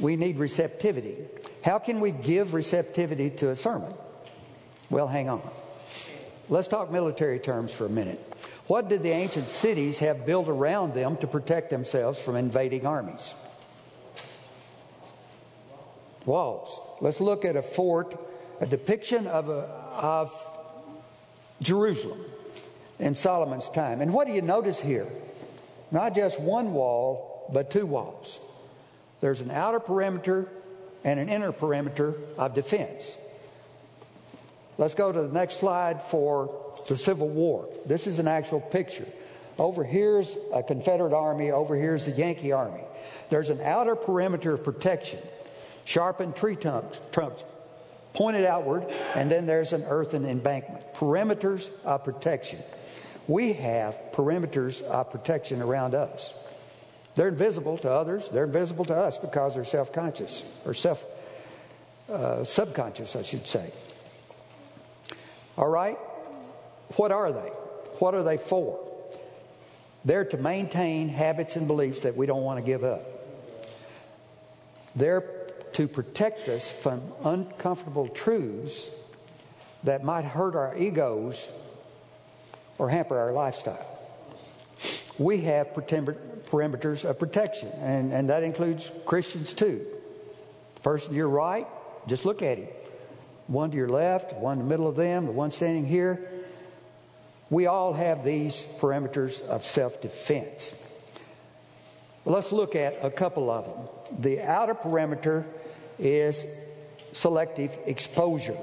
We 0.00 0.16
need 0.16 0.38
receptivity. 0.38 1.16
How 1.64 1.78
can 1.78 2.00
we 2.00 2.10
give 2.10 2.54
receptivity 2.54 3.30
to 3.30 3.50
a 3.50 3.56
sermon? 3.56 3.92
Well, 4.88 5.06
hang 5.06 5.28
on. 5.28 5.42
Let's 6.48 6.68
talk 6.68 6.90
military 6.90 7.38
terms 7.38 7.72
for 7.72 7.86
a 7.86 7.90
minute. 7.90 8.18
What 8.66 8.88
did 8.88 9.02
the 9.02 9.10
ancient 9.10 9.50
cities 9.50 9.98
have 9.98 10.26
built 10.26 10.48
around 10.48 10.94
them 10.94 11.16
to 11.18 11.26
protect 11.26 11.70
themselves 11.70 12.20
from 12.20 12.36
invading 12.36 12.86
armies? 12.86 13.34
Walls. 16.26 16.80
Let's 17.00 17.20
look 17.20 17.44
at 17.44 17.56
a 17.56 17.62
fort, 17.62 18.16
a 18.60 18.66
depiction 18.66 19.26
of, 19.26 19.48
a, 19.48 19.62
of 19.92 20.32
Jerusalem 21.62 22.20
in 22.98 23.14
Solomon's 23.14 23.68
time. 23.70 24.00
And 24.00 24.12
what 24.12 24.26
do 24.26 24.32
you 24.32 24.42
notice 24.42 24.78
here? 24.78 25.06
Not 25.90 26.14
just 26.14 26.38
one 26.38 26.72
wall, 26.72 27.48
but 27.52 27.70
two 27.70 27.86
walls. 27.86 28.38
There's 29.20 29.40
an 29.40 29.50
outer 29.50 29.80
perimeter 29.80 30.48
and 31.04 31.18
an 31.18 31.28
inner 31.28 31.52
perimeter 31.52 32.14
of 32.38 32.54
defense. 32.54 33.14
Let's 34.78 34.94
go 34.94 35.12
to 35.12 35.22
the 35.22 35.32
next 35.32 35.58
slide 35.58 36.02
for 36.04 36.74
the 36.88 36.96
Civil 36.96 37.28
War. 37.28 37.68
This 37.86 38.06
is 38.06 38.18
an 38.18 38.28
actual 38.28 38.60
picture. 38.60 39.06
Over 39.58 39.84
here's 39.84 40.36
a 40.54 40.62
Confederate 40.62 41.12
army, 41.12 41.50
over 41.50 41.76
here's 41.76 42.06
the 42.06 42.12
Yankee 42.12 42.52
army. 42.52 42.82
There's 43.28 43.50
an 43.50 43.60
outer 43.60 43.94
perimeter 43.94 44.54
of 44.54 44.64
protection, 44.64 45.18
sharpened 45.90 46.36
tree 46.36 46.54
trunks, 46.54 47.00
trunks 47.10 47.42
pointed 48.14 48.44
outward, 48.44 48.86
and 49.16 49.28
then 49.28 49.46
there's 49.46 49.72
an 49.72 49.82
earthen 49.88 50.24
embankment. 50.24 50.94
Perimeters 50.94 51.68
of 51.84 52.04
protection. 52.04 52.60
We 53.26 53.54
have 53.54 53.98
perimeters 54.12 54.82
of 54.82 55.10
protection 55.10 55.60
around 55.60 55.94
us. 55.94 56.32
They're 57.16 57.28
invisible 57.28 57.76
to 57.78 57.90
others, 57.90 58.28
they're 58.28 58.44
invisible 58.44 58.84
to 58.84 58.94
us 58.94 59.18
because 59.18 59.56
they're 59.56 59.64
self 59.64 59.92
conscious, 59.92 60.44
or 60.64 60.74
self 60.74 61.04
uh, 62.08 62.44
subconscious, 62.44 63.16
I 63.16 63.22
should 63.22 63.48
say. 63.48 63.72
All 65.58 65.68
right? 65.68 65.98
What 66.96 67.10
are 67.10 67.32
they? 67.32 67.50
What 67.98 68.14
are 68.14 68.22
they 68.22 68.36
for? 68.36 68.78
They're 70.04 70.24
to 70.24 70.36
maintain 70.36 71.08
habits 71.08 71.56
and 71.56 71.66
beliefs 71.66 72.02
that 72.02 72.16
we 72.16 72.26
don't 72.26 72.42
want 72.42 72.60
to 72.60 72.64
give 72.64 72.84
up. 72.84 73.04
They're 74.96 75.39
to 75.74 75.88
protect 75.88 76.48
us 76.48 76.70
from 76.70 77.02
uncomfortable 77.24 78.08
truths 78.08 78.88
that 79.84 80.04
might 80.04 80.24
hurt 80.24 80.54
our 80.54 80.76
egos 80.76 81.50
or 82.78 82.88
hamper 82.90 83.18
our 83.18 83.32
lifestyle. 83.32 83.86
We 85.18 85.42
have 85.42 85.68
perimeters 85.68 87.04
of 87.04 87.18
protection, 87.18 87.68
and, 87.78 88.12
and 88.12 88.30
that 88.30 88.42
includes 88.42 88.90
Christians 89.04 89.52
too. 89.52 89.86
The 90.76 90.80
person 90.80 91.10
to 91.10 91.16
your 91.16 91.28
right, 91.28 91.66
just 92.06 92.24
look 92.24 92.42
at 92.42 92.58
him 92.58 92.68
one 93.50 93.72
to 93.72 93.76
your 93.76 93.88
left, 93.88 94.32
one 94.34 94.58
in 94.58 94.64
the 94.64 94.68
middle 94.68 94.86
of 94.86 94.94
them, 94.94 95.26
the 95.26 95.32
one 95.32 95.50
standing 95.50 95.84
here. 95.84 96.30
We 97.50 97.66
all 97.66 97.92
have 97.92 98.24
these 98.24 98.64
parameters 98.78 99.40
of 99.42 99.64
self 99.64 100.00
defense. 100.00 100.72
let's 102.24 102.52
look 102.52 102.76
at 102.76 103.04
a 103.04 103.10
couple 103.10 103.50
of 103.50 103.64
them. 103.64 104.20
The 104.20 104.40
outer 104.40 104.74
perimeter 104.74 105.46
is 106.00 106.44
selective 107.12 107.76
exposure 107.86 108.56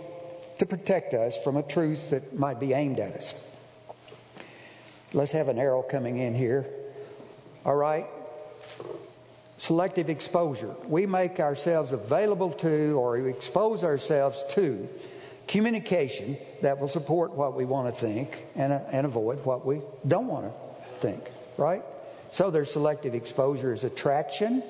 to 0.60 0.65
protect 0.65 1.13
us 1.13 1.38
from 1.43 1.58
a 1.58 1.63
truth 1.63 2.10
that 2.10 2.38
might 2.38 2.60
be 2.60 2.73
aimed 2.73 3.00
at 3.00 3.13
us. 3.13 3.34
Let's 5.13 5.32
have 5.32 5.47
an 5.47 5.60
arrow 5.60 5.82
coming 5.84 6.17
in 6.17 6.36
here. 6.36 6.65
All 7.65 7.76
right 7.76 8.08
selective 9.58 10.10
exposure. 10.10 10.73
We 10.88 11.06
make 11.06 11.39
ourselves 11.39 11.91
available 11.91 12.52
to 12.54 12.97
or 13.00 13.17
expose 13.17 13.84
ourselves 13.84 14.43
to 14.52 14.88
communication 15.47 16.38
that 16.62 16.80
will 16.80 16.88
support 16.88 17.32
what 17.34 17.56
we 17.56 17.65
want 17.65 17.93
to 17.93 18.00
think 18.00 18.45
and, 18.56 18.73
uh, 18.73 18.80
and 18.91 19.06
avoid 19.06 19.43
what 19.45 19.65
we 19.65 19.82
don't 20.06 20.28
want 20.28 20.45
to 20.45 21.02
think, 21.02 21.32
right? 21.58 21.84
So 22.32 22.52
there's 22.52 22.71
selective 22.71 23.15
exposure 23.15 23.73
as 23.73 23.84
attraction, 23.84 24.62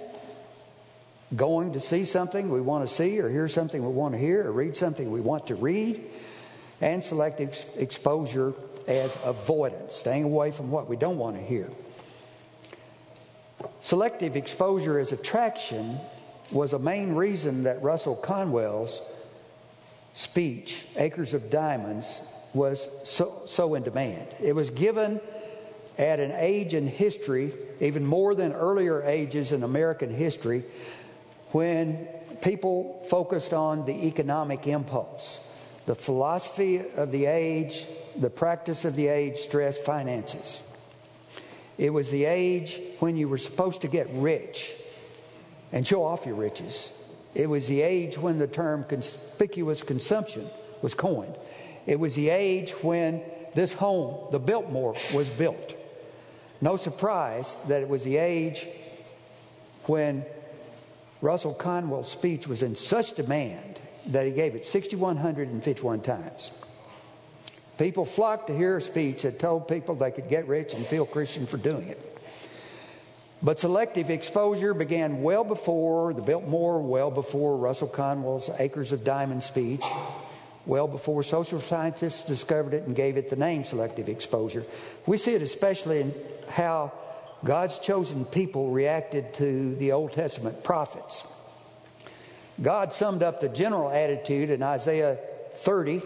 going 1.36 1.74
to 1.74 1.80
see 1.80 2.06
something 2.06 2.50
we 2.50 2.62
want 2.62 2.88
to 2.88 2.94
see 2.94 3.20
or 3.20 3.30
hear 3.30 3.48
something 3.48 3.84
we 3.86 3.92
want 3.92 4.14
to 4.14 4.20
hear 4.20 4.48
or 4.48 4.52
read 4.52 4.78
something 4.78 5.12
we 5.12 5.22
want 5.22 5.48
to 5.48 5.56
read, 5.56 6.04
and 6.80 7.04
selective 7.04 7.66
exposure 7.78 8.54
as 8.88 9.16
avoidance, 9.26 9.94
staying 9.94 10.24
away 10.24 10.52
from 10.52 10.72
what 10.72 10.88
we 10.88 10.96
don't 10.96 11.18
want 11.18 11.36
to 11.36 11.42
hear. 11.42 11.70
Selective 13.82 14.36
exposure 14.36 15.00
as 15.00 15.12
attraction 15.12 15.98
was 16.52 16.74
a 16.74 16.80
main 16.80 17.14
reason 17.14 17.64
that 17.64 17.82
Russell 17.82 18.16
Conwell's 18.16 19.02
speech, 20.14 20.86
Acres 20.96 21.34
of 21.34 21.50
Diamonds, 21.50 22.22
was 22.54 22.88
so, 23.04 23.42
so 23.46 23.76
in 23.76 23.84
demand. 23.84 24.28
It 24.42 24.56
was 24.56 24.70
given 24.70 25.20
at 25.98 26.20
an 26.20 26.32
age 26.32 26.74
in 26.74 26.88
history, 26.88 27.54
even 27.82 28.06
more 28.06 28.36
than 28.36 28.54
earlier 28.54 29.02
ages 29.04 29.52
in 29.52 29.64
American 29.64 30.14
history, 30.14 30.64
when 31.52 32.08
people 32.42 33.04
focused 33.10 33.54
on 33.54 33.86
the 33.86 34.06
economic 34.08 34.68
impulse. 34.68 35.40
The 35.86 35.96
philosophy 35.96 36.82
of 36.96 37.12
the 37.12 37.26
age, 37.26 37.86
the 38.16 38.30
practice 38.30 38.86
of 38.86 38.96
the 38.96 39.08
age 39.08 39.38
stressed 39.38 39.82
finances. 39.82 40.62
It 41.78 41.92
was 41.92 42.10
the 42.10 42.26
age 42.26 42.80
when 43.00 43.18
you 43.18 43.30
were 43.30 43.38
supposed 43.38 43.82
to 43.82 43.88
get 43.88 44.08
rich 44.12 44.74
and 45.72 45.86
show 45.86 46.04
off 46.04 46.26
your 46.26 46.36
riches. 46.36 46.92
It 47.36 47.48
was 47.48 47.68
the 47.68 47.82
age 47.82 48.18
when 48.18 48.40
the 48.40 48.48
term 48.48 48.84
conspicuous 48.84 49.84
consumption 49.84 50.48
was 50.82 50.94
coined. 50.94 51.36
It 51.86 52.00
was 52.00 52.16
the 52.16 52.30
age 52.30 52.72
when 52.82 53.22
this 53.54 53.74
home, 53.74 54.32
the 54.32 54.40
Biltmore, 54.40 54.96
was 55.14 55.30
built. 55.30 55.76
No 56.60 56.78
surprise 56.78 57.56
that 57.68 57.82
it 57.82 57.88
was 57.88 58.04
the 58.04 58.18
age 58.18 58.68
when 59.84 60.26
Russell 61.22 61.54
Conwell's 61.54 62.12
speech 62.12 62.48
was 62.48 62.62
in 62.62 62.76
such 62.76 63.16
demand 63.16 63.80
that 64.08 64.26
he 64.26 64.32
gave 64.32 64.56
it 64.56 64.66
6,151 64.66 66.02
times. 66.02 66.52
People 67.78 68.06
flocked 68.06 68.48
to 68.48 68.56
hear 68.56 68.78
a 68.78 68.82
speech 68.82 69.24
that 69.24 69.40
told 69.40 69.68
people 69.68 69.96
they 69.96 70.12
could 70.12 70.30
get 70.30 70.48
rich 70.48 70.74
and 70.74 70.86
feel 70.86 71.06
Christian 71.06 71.46
for 71.46 71.58
doing 71.58 71.88
it. 71.88 72.18
But 73.42 73.60
selective 73.60 74.10
exposure 74.10 74.74
began 74.74 75.22
well 75.22 75.44
before 75.44 76.14
the 76.14 76.22
Biltmore, 76.22 76.82
well 76.82 77.12
before 77.12 77.56
Russell 77.56 77.88
Conwell's 77.88 78.50
Acres 78.58 78.92
of 78.92 79.04
Diamond 79.04 79.44
speech, 79.44 79.86
well 80.66 80.88
before 80.88 81.22
social 81.22 81.62
scientists 81.62 82.28
discovered 82.28 82.74
it 82.74 82.84
and 82.88 82.96
gave 82.96 83.16
it 83.16 83.30
the 83.30 83.36
name 83.36 83.64
selective 83.64 84.10
exposure. 84.10 84.66
We 85.06 85.18
see 85.18 85.36
it 85.36 85.44
especially 85.44 86.02
in 86.02 86.14
how 86.50 86.94
God's 87.44 87.80
chosen 87.80 88.26
people 88.26 88.72
reacted 88.72 89.34
to 89.36 89.76
the 89.76 89.92
Old 89.92 90.14
Testament 90.14 90.64
prophets. 90.64 91.26
God 92.62 92.94
summed 92.94 93.22
up 93.22 93.40
the 93.40 93.50
general 93.50 93.90
attitude 93.92 94.50
in 94.50 94.64
Isaiah 94.64 95.20
30 95.58 96.02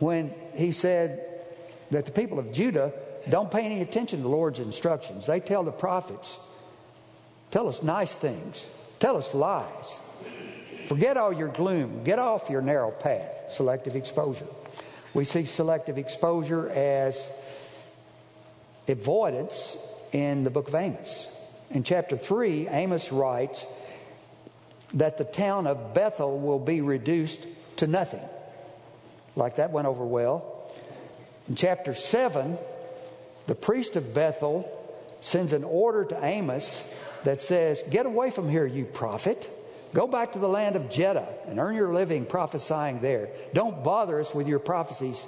when 0.00 0.34
he 0.54 0.72
said 0.72 1.22
that 1.92 2.06
the 2.06 2.12
people 2.12 2.38
of 2.38 2.52
Judah 2.52 2.92
don't 3.30 3.50
pay 3.50 3.64
any 3.64 3.80
attention 3.80 4.18
to 4.18 4.22
the 4.24 4.28
Lord's 4.28 4.58
instructions. 4.58 5.26
They 5.26 5.40
tell 5.40 5.62
the 5.62 5.72
prophets, 5.72 6.36
tell 7.52 7.68
us 7.68 7.82
nice 7.82 8.12
things, 8.12 8.68
tell 8.98 9.16
us 9.16 9.34
lies. 9.34 9.98
Forget 10.86 11.16
all 11.16 11.32
your 11.32 11.48
gloom, 11.48 12.04
get 12.04 12.18
off 12.18 12.50
your 12.50 12.62
narrow 12.62 12.90
path. 12.90 13.44
Selective 13.50 13.96
exposure. 13.96 14.46
We 15.14 15.24
see 15.24 15.44
selective 15.44 15.98
exposure 15.98 16.68
as 16.68 17.28
avoidance 18.88 19.76
in 20.12 20.44
the 20.44 20.50
book 20.50 20.68
of 20.68 20.74
Amos. 20.74 21.28
In 21.70 21.82
chapter 21.82 22.16
3, 22.16 22.68
Amos 22.68 23.10
writes 23.12 23.66
that 24.94 25.18
the 25.18 25.24
town 25.24 25.66
of 25.66 25.94
Bethel 25.94 26.38
will 26.38 26.58
be 26.58 26.80
reduced 26.80 27.44
to 27.76 27.86
nothing. 27.86 28.26
Like 29.34 29.56
that 29.56 29.70
went 29.70 29.86
over 29.86 30.04
well. 30.04 30.72
In 31.48 31.56
chapter 31.56 31.94
7, 31.94 32.56
the 33.46 33.54
priest 33.54 33.96
of 33.96 34.14
Bethel 34.14 34.72
sends 35.20 35.52
an 35.52 35.64
order 35.64 36.04
to 36.04 36.24
Amos 36.24 36.94
that 37.24 37.42
says, 37.42 37.82
Get 37.90 38.06
away 38.06 38.30
from 38.30 38.48
here, 38.48 38.66
you 38.66 38.84
prophet. 38.84 39.50
Go 39.92 40.06
back 40.06 40.32
to 40.32 40.38
the 40.38 40.48
land 40.48 40.76
of 40.76 40.90
Judah 40.90 41.28
and 41.46 41.58
earn 41.58 41.74
your 41.74 41.92
living 41.92 42.26
prophesying 42.26 43.00
there. 43.00 43.28
Don't 43.54 43.82
bother 43.82 44.20
us 44.20 44.34
with 44.34 44.46
your 44.46 44.58
prophecies 44.58 45.26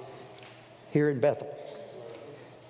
here 0.90 1.10
in 1.10 1.20
Bethel. 1.20 1.54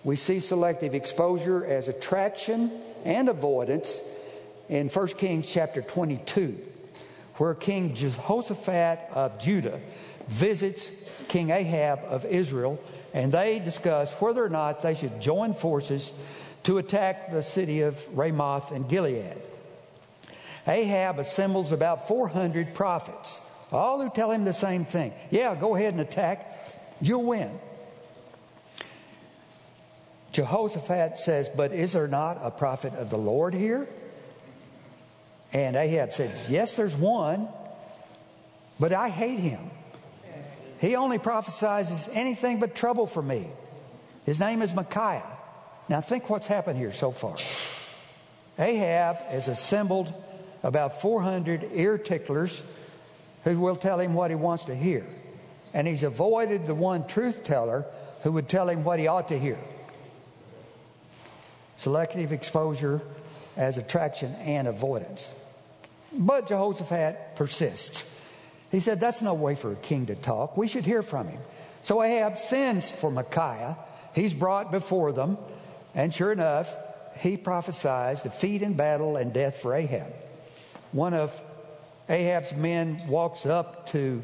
We 0.09 0.16
see 0.16 0.40
selective 0.40 0.94
exposure 0.94 1.66
as 1.66 1.87
attraction 1.87 2.73
and 3.05 3.29
avoidance 3.29 4.01
in 4.71 4.88
1 4.88 5.09
Kings 5.09 5.47
chapter 5.53 5.83
22, 5.83 6.59
where 7.35 7.55
King 7.55 7.94
Jehoshaphat 7.94 9.01
of 9.12 9.38
Judah 9.38 9.79
visits 10.27 10.90
King 11.29 11.51
Ahab 11.51 11.99
of 12.07 12.25
Israel, 12.25 12.83
and 13.12 13.31
they 13.31 13.59
discuss 13.59 14.11
whether 14.14 14.42
or 14.42 14.49
not 14.49 14.81
they 14.81 14.94
should 14.94 15.21
join 15.21 15.53
forces 15.53 16.11
to 16.62 16.79
attack 16.79 17.31
the 17.31 17.42
city 17.42 17.83
of 17.83 18.03
Ramoth 18.16 18.73
and 18.73 18.88
Gilead. 18.88 19.37
Ahab 20.66 21.18
assembles 21.18 21.71
about 21.71 22.09
400 22.09 22.73
prophets, 22.73 23.38
all 23.71 24.01
who 24.01 24.09
tell 24.09 24.31
him 24.31 24.47
the 24.47 24.55
same 24.55 24.87
thing. 24.87 25.12
Yeah, 25.31 25.55
go 25.55 25.77
ahead 25.77 25.92
and 25.92 26.01
attack. 26.01 26.79
You'll 27.03 27.25
win. 27.25 27.51
Jehoshaphat 30.38 31.18
says, 31.18 31.48
But 31.48 31.72
is 31.72 31.94
there 31.94 32.07
not 32.07 32.38
a 32.40 32.53
prophet 32.53 32.92
of 32.92 33.11
the 33.11 33.18
Lord 33.18 33.55
here? 33.55 33.88
And 35.53 35.74
Ahab 35.74 36.12
says, 36.12 36.48
Yes, 36.48 36.77
there's 36.77 36.94
one, 36.94 37.48
but 38.79 38.92
I 38.92 39.09
hate 39.09 39.40
him. 39.40 39.68
He 40.81 40.94
only 40.94 41.18
prophesies 41.18 42.09
anything 42.12 42.61
but 42.61 42.77
trouble 42.77 43.09
for 43.09 43.20
me. 43.20 43.48
His 44.27 44.38
name 44.38 44.62
is 44.62 44.72
Micaiah. 44.72 45.27
Now, 45.88 46.01
think 46.01 46.31
what's 46.31 46.46
happened 46.46 46.79
here 46.79 46.92
so 46.92 47.11
far. 47.11 47.35
Ahab 48.61 49.16
has 49.16 49.48
assembled 49.48 50.14
about 50.62 51.01
400 51.01 51.70
ear 51.74 51.98
ticklers 51.98 52.62
who 53.42 53.59
will 53.59 53.74
tell 53.74 53.98
him 53.98 54.14
what 54.14 54.31
he 54.31 54.37
wants 54.37 54.64
to 54.64 54.77
hear. 54.77 55.05
And 55.74 55.88
he's 55.88 56.05
avoided 56.05 56.64
the 56.64 56.77
one 56.77 57.09
truth 57.09 57.42
teller 57.42 57.87
who 58.22 58.31
would 58.31 58.48
tell 58.48 58.68
him 58.68 58.85
what 58.85 59.01
he 59.01 59.09
ought 59.09 59.31
to 59.31 59.38
hear. 59.38 59.59
Selective 61.79 62.33
exposure 62.33 63.01
as 63.57 63.79
attraction 63.79 64.35
and 64.35 64.69
avoidance. 64.69 65.35
But 66.12 66.49
Jehoshaphat 66.49 67.37
persists. 67.37 68.05
He 68.71 68.81
said, 68.81 69.01
That's 69.01 69.23
no 69.23 69.33
way 69.33 69.55
for 69.55 69.73
a 69.73 69.77
king 69.77 70.07
to 70.07 70.14
talk. 70.14 70.57
We 70.57 70.69
should 70.69 70.85
hear 70.85 71.03
from 71.03 71.29
him. 71.29 71.41
So 71.83 72.03
Ahab 72.03 72.37
sends 72.37 72.91
for 72.91 73.11
Micaiah. 73.11 73.79
He's 74.14 74.35
brought 74.35 74.71
before 74.71 75.12
them. 75.12 75.38
And 75.95 76.12
sure 76.12 76.33
enough, 76.33 76.75
he 77.19 77.37
prophesies 77.37 78.23
defeat 78.23 78.62
in 78.62 78.75
battle 78.75 79.17
and 79.17 79.33
death 79.33 79.59
for 79.59 79.75
Ahab. 79.75 80.12
One 80.93 81.14
of 81.14 81.38
Ahab's 82.09 82.55
men 82.55 83.07
walks 83.09 83.47
up 83.47 83.88
to 83.91 84.23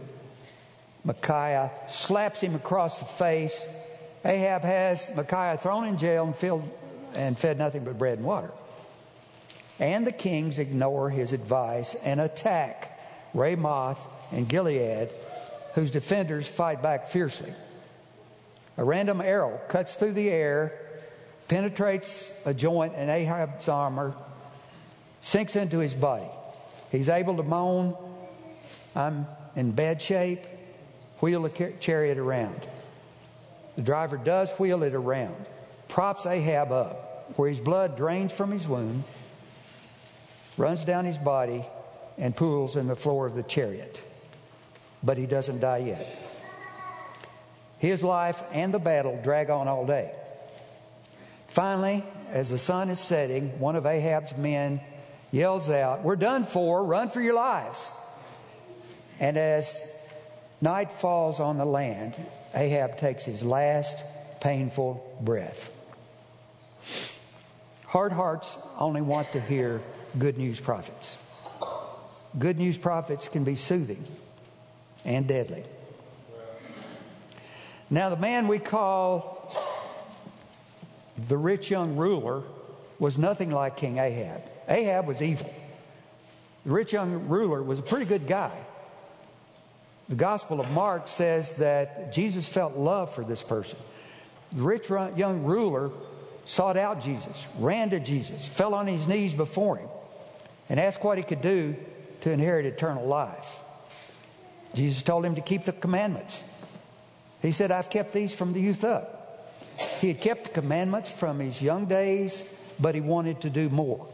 Micaiah, 1.05 1.71
slaps 1.89 2.41
him 2.41 2.55
across 2.55 2.99
the 2.99 3.05
face. 3.05 3.65
Ahab 4.25 4.63
has 4.63 5.09
Micaiah 5.15 5.57
thrown 5.59 5.85
in 5.85 5.99
jail 5.99 6.25
and, 6.25 6.35
filled, 6.35 6.69
and 7.17 7.39
fed 7.39 7.59
nothing 7.59 7.85
but 7.85 7.99
bread 7.99 8.19
and 8.19 8.27
water. 8.27 8.51
And 9.79 10.07
the 10.07 10.13
kings 10.13 10.59
ignore 10.59 11.11
his 11.11 11.33
advice 11.33 11.95
and 12.05 12.21
attack 12.21 12.99
Ramoth 13.35 13.99
and 14.31 14.49
Gilead, 14.49 15.11
whose 15.75 15.91
defenders 15.91 16.47
fight 16.47 16.83
back 16.83 17.09
fiercely. 17.09 17.53
A 18.77 18.85
random 18.85 19.21
arrow 19.21 19.61
cuts 19.69 19.95
through 19.95 20.13
the 20.13 20.31
air, 20.31 20.73
penetrates 21.49 22.33
a 22.45 22.55
joint 22.55 22.95
in 22.95 23.09
Ahab's 23.09 23.69
armor, 23.69 24.15
sinks 25.21 25.57
into 25.57 25.79
his 25.79 25.95
body. 25.95 26.27
He's 26.91 27.09
able 27.09 27.37
to 27.37 27.43
moan, 27.43 27.97
I'm 28.95 29.27
in 29.57 29.73
bad 29.73 30.01
shape, 30.01 30.47
wheel 31.21 31.43
the 31.43 31.73
chariot 31.81 32.19
around. 32.19 32.61
The 33.77 33.83
driver 33.83 34.17
does 34.17 34.51
wheel 34.53 34.83
it 34.85 34.95
around, 34.95 35.47
props 35.89 36.27
Ahab 36.27 36.73
up, 36.73 37.33
where 37.37 37.49
his 37.49 37.61
blood 37.61 37.97
drains 37.97 38.33
from 38.33 38.51
his 38.51 38.67
wound, 38.67 39.05
runs 40.57 40.85
down 40.85 41.05
his 41.05 41.19
body, 41.19 41.65
and 42.19 42.35
pools 42.35 42.77
in 42.77 42.87
the 42.87 42.97
floor 42.97 43.27
of 43.27 43.35
the 43.35 43.43
chariot. 43.43 44.01
But 45.03 45.19
he 45.19 45.27
doesn't 45.27 45.61
die 45.61 45.79
yet. 45.79 46.21
His 47.79 48.03
life 48.03 48.43
and 48.53 48.73
the 48.73 48.79
battle 48.79 49.21
drag 49.23 49.51
on 49.51 49.69
all 49.69 49.87
day. 49.87 50.13
Finally, 51.49 52.05
as 52.31 52.51
the 52.51 52.59
sun 52.59 52.89
is 52.89 52.99
setting, 52.99 53.59
one 53.59 53.77
of 53.77 53.87
Ahab's 53.87 54.37
men 54.37 54.81
yells 55.31 55.69
out, 55.69 56.03
We're 56.03 56.17
done 56.17 56.47
for, 56.47 56.83
run 56.85 57.11
for 57.11 57.21
your 57.21 57.35
lives. 57.35 57.87
And 59.21 59.37
as 59.37 59.81
night 60.61 60.91
falls 60.91 61.41
on 61.41 61.59
the 61.59 61.65
land, 61.65 62.15
Ahab 62.55 62.99
takes 62.99 63.25
his 63.25 63.43
last 63.43 64.03
painful 64.45 65.19
breath. 65.23 65.73
Hard 67.87 68.13
hearts 68.13 68.59
only 68.79 69.01
want 69.01 69.33
to 69.33 69.41
hear 69.41 69.81
good 70.19 70.37
news 70.37 70.61
prophets. 70.61 71.17
Good 72.39 72.59
news 72.59 72.77
prophets 72.77 73.27
can 73.27 73.45
be 73.45 73.57
soothing 73.57 74.05
and 75.03 75.27
deadly. 75.27 75.65
Now, 77.89 78.11
the 78.11 78.17
man 78.17 78.47
we 78.47 78.59
call 78.59 79.51
the 81.29 81.39
rich 81.39 81.71
young 81.71 81.97
ruler 81.97 82.43
was 82.99 83.17
nothing 83.17 83.51
like 83.51 83.79
King 83.79 83.97
Ahab. 83.97 84.43
Ahab 84.69 85.07
was 85.07 85.23
evil. 85.23 85.53
The 86.67 86.73
rich 86.73 86.93
young 86.93 87.29
ruler 87.29 87.63
was 87.63 87.79
a 87.79 87.83
pretty 87.83 88.05
good 88.05 88.27
guy. 88.27 88.53
The 90.11 90.17
Gospel 90.17 90.61
of 90.61 90.71
Mark 90.73 91.09
says 91.09 91.53
that 91.53 92.13
Jesus 92.13 92.47
felt 92.47 92.77
love 92.77 93.15
for 93.15 93.25
this 93.25 93.43
person. 93.43 93.79
Rich 94.55 94.89
young 94.91 95.43
ruler 95.45 95.91
sought 96.45 96.77
out 96.77 97.03
Jesus, 97.03 97.47
ran 97.59 97.91
to 97.91 98.01
Jesus, 98.01 98.47
fell 98.47 98.75
on 98.75 98.87
his 98.87 99.07
knees 99.07 99.35
before 99.35 99.77
him, 99.77 99.89
and 100.69 100.79
asked 100.79 101.03
what 101.03 101.19
he 101.19 101.25
could 101.25 101.43
do 101.43 101.75
to 102.21 102.31
inherit 102.31 102.67
eternal 102.67 103.07
life. 103.07 103.59
Jesus 104.75 105.03
told 105.03 105.25
him 105.25 105.35
to 105.37 105.41
keep 105.41 105.65
the 105.65 105.73
commandments. 105.73 106.43
He 107.43 107.53
said, 107.53 107.71
I've 107.71 107.91
kept 107.91 108.13
these 108.13 108.35
from 108.35 108.53
the 108.53 108.61
youth 108.61 108.85
up. 108.85 109.53
He 110.01 110.09
had 110.09 110.21
kept 110.21 110.45
the 110.45 110.49
commandments 110.51 111.11
from 111.11 111.41
his 111.41 111.61
young 111.61 111.87
days, 111.87 112.45
but 112.79 112.95
he 112.95 113.01
wanted 113.01 113.41
to 113.43 113.51
do 113.51 113.69
more. 113.69 114.07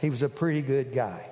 He 0.00 0.10
was 0.10 0.22
a 0.22 0.28
pretty 0.28 0.60
good 0.60 0.92
guy. 0.92 1.28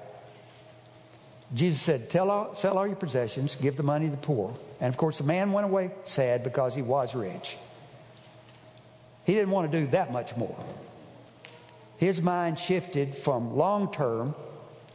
Jesus 1.54 1.82
said, 1.82 2.16
all, 2.16 2.54
Sell 2.54 2.78
all 2.78 2.86
your 2.86 2.96
possessions, 2.96 3.56
give 3.56 3.76
the 3.76 3.82
money 3.82 4.06
to 4.06 4.12
the 4.12 4.16
poor. 4.16 4.56
And 4.80 4.88
of 4.88 4.96
course, 4.96 5.18
the 5.18 5.24
man 5.24 5.52
went 5.52 5.66
away 5.66 5.90
sad 6.04 6.44
because 6.44 6.74
he 6.74 6.82
was 6.82 7.14
rich. 7.14 7.56
He 9.24 9.34
didn't 9.34 9.50
want 9.50 9.70
to 9.70 9.80
do 9.80 9.86
that 9.88 10.12
much 10.12 10.36
more. 10.36 10.56
His 11.98 12.20
mind 12.20 12.58
shifted 12.58 13.14
from 13.14 13.56
long 13.56 13.92
term, 13.92 14.34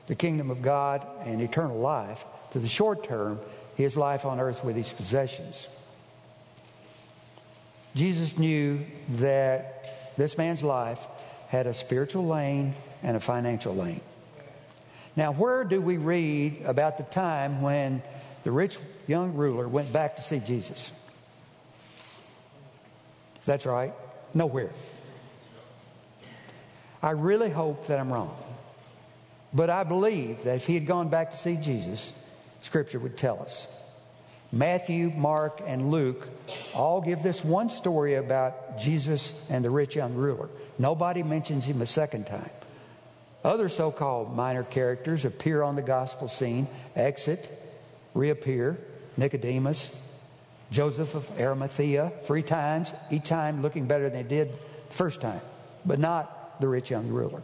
the 0.07 0.15
kingdom 0.15 0.51
of 0.51 0.61
God 0.61 1.05
and 1.25 1.41
eternal 1.41 1.79
life, 1.79 2.25
to 2.51 2.59
the 2.59 2.67
short 2.67 3.03
term, 3.03 3.39
his 3.75 3.95
life 3.95 4.25
on 4.25 4.39
earth 4.39 4.63
with 4.63 4.75
his 4.75 4.91
possessions. 4.91 5.67
Jesus 7.95 8.37
knew 8.37 8.85
that 9.09 10.15
this 10.17 10.37
man's 10.37 10.63
life 10.63 10.99
had 11.47 11.67
a 11.67 11.73
spiritual 11.73 12.27
lane 12.27 12.75
and 13.03 13.15
a 13.15 13.19
financial 13.19 13.73
lane. 13.73 14.01
Now, 15.15 15.31
where 15.31 15.63
do 15.63 15.81
we 15.81 15.97
read 15.97 16.61
about 16.65 16.97
the 16.97 17.03
time 17.03 17.61
when 17.61 18.03
the 18.43 18.51
rich 18.51 18.77
young 19.07 19.33
ruler 19.33 19.67
went 19.67 19.91
back 19.91 20.17
to 20.17 20.21
see 20.21 20.39
Jesus? 20.39 20.91
That's 23.45 23.65
right, 23.65 23.93
nowhere. 24.33 24.71
I 27.01 27.11
really 27.11 27.49
hope 27.49 27.87
that 27.87 27.99
I'm 27.99 28.11
wrong. 28.11 28.35
But 29.53 29.69
I 29.69 29.83
believe 29.83 30.43
that 30.43 30.57
if 30.57 30.67
he 30.67 30.73
had 30.73 30.85
gone 30.85 31.09
back 31.09 31.31
to 31.31 31.37
see 31.37 31.55
Jesus, 31.55 32.11
Scripture 32.61 32.99
would 32.99 33.17
tell 33.17 33.41
us. 33.41 33.67
Matthew, 34.51 35.11
Mark, 35.15 35.61
and 35.65 35.91
Luke 35.91 36.27
all 36.73 37.01
give 37.01 37.21
this 37.21 37.43
one 37.43 37.69
story 37.69 38.15
about 38.15 38.79
Jesus 38.79 39.39
and 39.49 39.63
the 39.63 39.69
rich 39.69 39.95
young 39.95 40.13
ruler. 40.15 40.49
Nobody 40.79 41.21
mentions 41.21 41.65
him 41.65 41.81
a 41.81 41.85
second 41.85 42.27
time. 42.27 42.49
Other 43.43 43.69
so 43.69 43.91
called 43.91 44.35
minor 44.35 44.63
characters 44.63 45.25
appear 45.25 45.61
on 45.61 45.75
the 45.75 45.81
gospel 45.81 46.27
scene, 46.27 46.67
exit, 46.95 47.49
reappear, 48.13 48.77
Nicodemus, 49.15 49.95
Joseph 50.71 51.15
of 51.15 51.39
Arimathea, 51.39 52.11
three 52.23 52.43
times, 52.43 52.93
each 53.09 53.25
time 53.25 53.61
looking 53.61 53.85
better 53.85 54.09
than 54.09 54.23
they 54.23 54.27
did 54.27 54.51
the 54.89 54.93
first 54.93 55.21
time, 55.21 55.41
but 55.85 55.99
not 55.99 56.59
the 56.59 56.67
rich 56.67 56.91
young 56.91 57.07
ruler. 57.07 57.41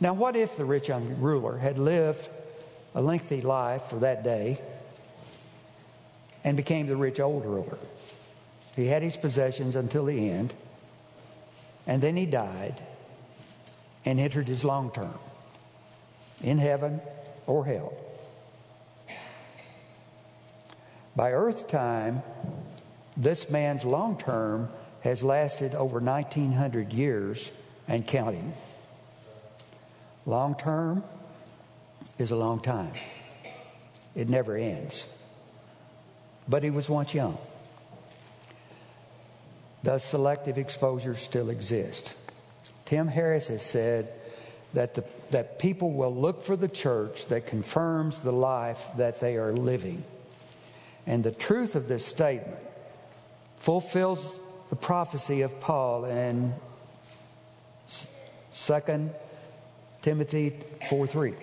Now, 0.00 0.12
what 0.12 0.36
if 0.36 0.56
the 0.56 0.64
rich 0.64 0.88
young 0.88 1.16
ruler 1.18 1.58
had 1.58 1.78
lived 1.78 2.28
a 2.94 3.02
lengthy 3.02 3.40
life 3.40 3.82
for 3.84 3.96
that 3.96 4.22
day 4.22 4.60
and 6.44 6.56
became 6.56 6.86
the 6.86 6.96
rich 6.96 7.20
old 7.20 7.44
ruler? 7.44 7.78
He 8.76 8.86
had 8.86 9.02
his 9.02 9.16
possessions 9.16 9.76
until 9.76 10.04
the 10.04 10.30
end, 10.30 10.52
and 11.86 12.02
then 12.02 12.16
he 12.16 12.26
died 12.26 12.80
and 14.04 14.20
entered 14.20 14.48
his 14.48 14.64
long 14.64 14.90
term 14.90 15.18
in 16.42 16.58
heaven 16.58 17.00
or 17.46 17.64
hell. 17.64 17.92
By 21.16 21.32
earth 21.32 21.68
time, 21.68 22.22
this 23.16 23.48
man's 23.50 23.84
long 23.84 24.18
term 24.18 24.68
has 25.02 25.22
lasted 25.22 25.74
over 25.74 26.00
1900 26.00 26.92
years 26.92 27.52
and 27.86 28.06
counting. 28.06 28.54
Long 30.26 30.56
term 30.56 31.04
is 32.18 32.30
a 32.30 32.36
long 32.36 32.60
time, 32.60 32.92
it 34.14 34.28
never 34.28 34.56
ends. 34.56 35.10
But 36.48 36.62
he 36.62 36.70
was 36.70 36.90
once 36.90 37.14
young. 37.14 37.38
Thus, 39.82 40.02
selective 40.02 40.58
exposure 40.58 41.14
still 41.14 41.50
exist. 41.50 42.14
Tim 42.86 43.06
Harris 43.06 43.48
has 43.48 43.62
said 43.62 44.12
that, 44.72 44.94
the, 44.94 45.04
that 45.30 45.58
people 45.58 45.92
will 45.92 46.14
look 46.14 46.44
for 46.44 46.56
the 46.56 46.68
church 46.68 47.26
that 47.26 47.46
confirms 47.46 48.18
the 48.18 48.32
life 48.32 48.82
that 48.96 49.20
they 49.20 49.36
are 49.36 49.52
living. 49.52 50.02
And 51.06 51.22
the 51.22 51.32
truth 51.32 51.74
of 51.74 51.88
this 51.88 52.04
statement 52.04 52.58
fulfills 53.58 54.38
the 54.70 54.76
prophecy 54.76 55.42
of 55.42 55.60
Paul 55.60 56.04
in 56.04 56.54
2 58.54 59.10
Timothy 60.02 60.54
4 60.88 61.06
3, 61.06 61.34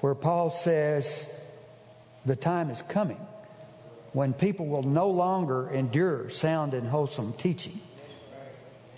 where 0.00 0.14
Paul 0.14 0.50
says, 0.50 1.32
The 2.26 2.36
time 2.36 2.70
is 2.70 2.82
coming 2.88 3.20
when 4.12 4.32
people 4.32 4.66
will 4.66 4.82
no 4.82 5.10
longer 5.10 5.70
endure 5.70 6.30
sound 6.30 6.74
and 6.74 6.86
wholesome 6.86 7.32
teaching 7.34 7.80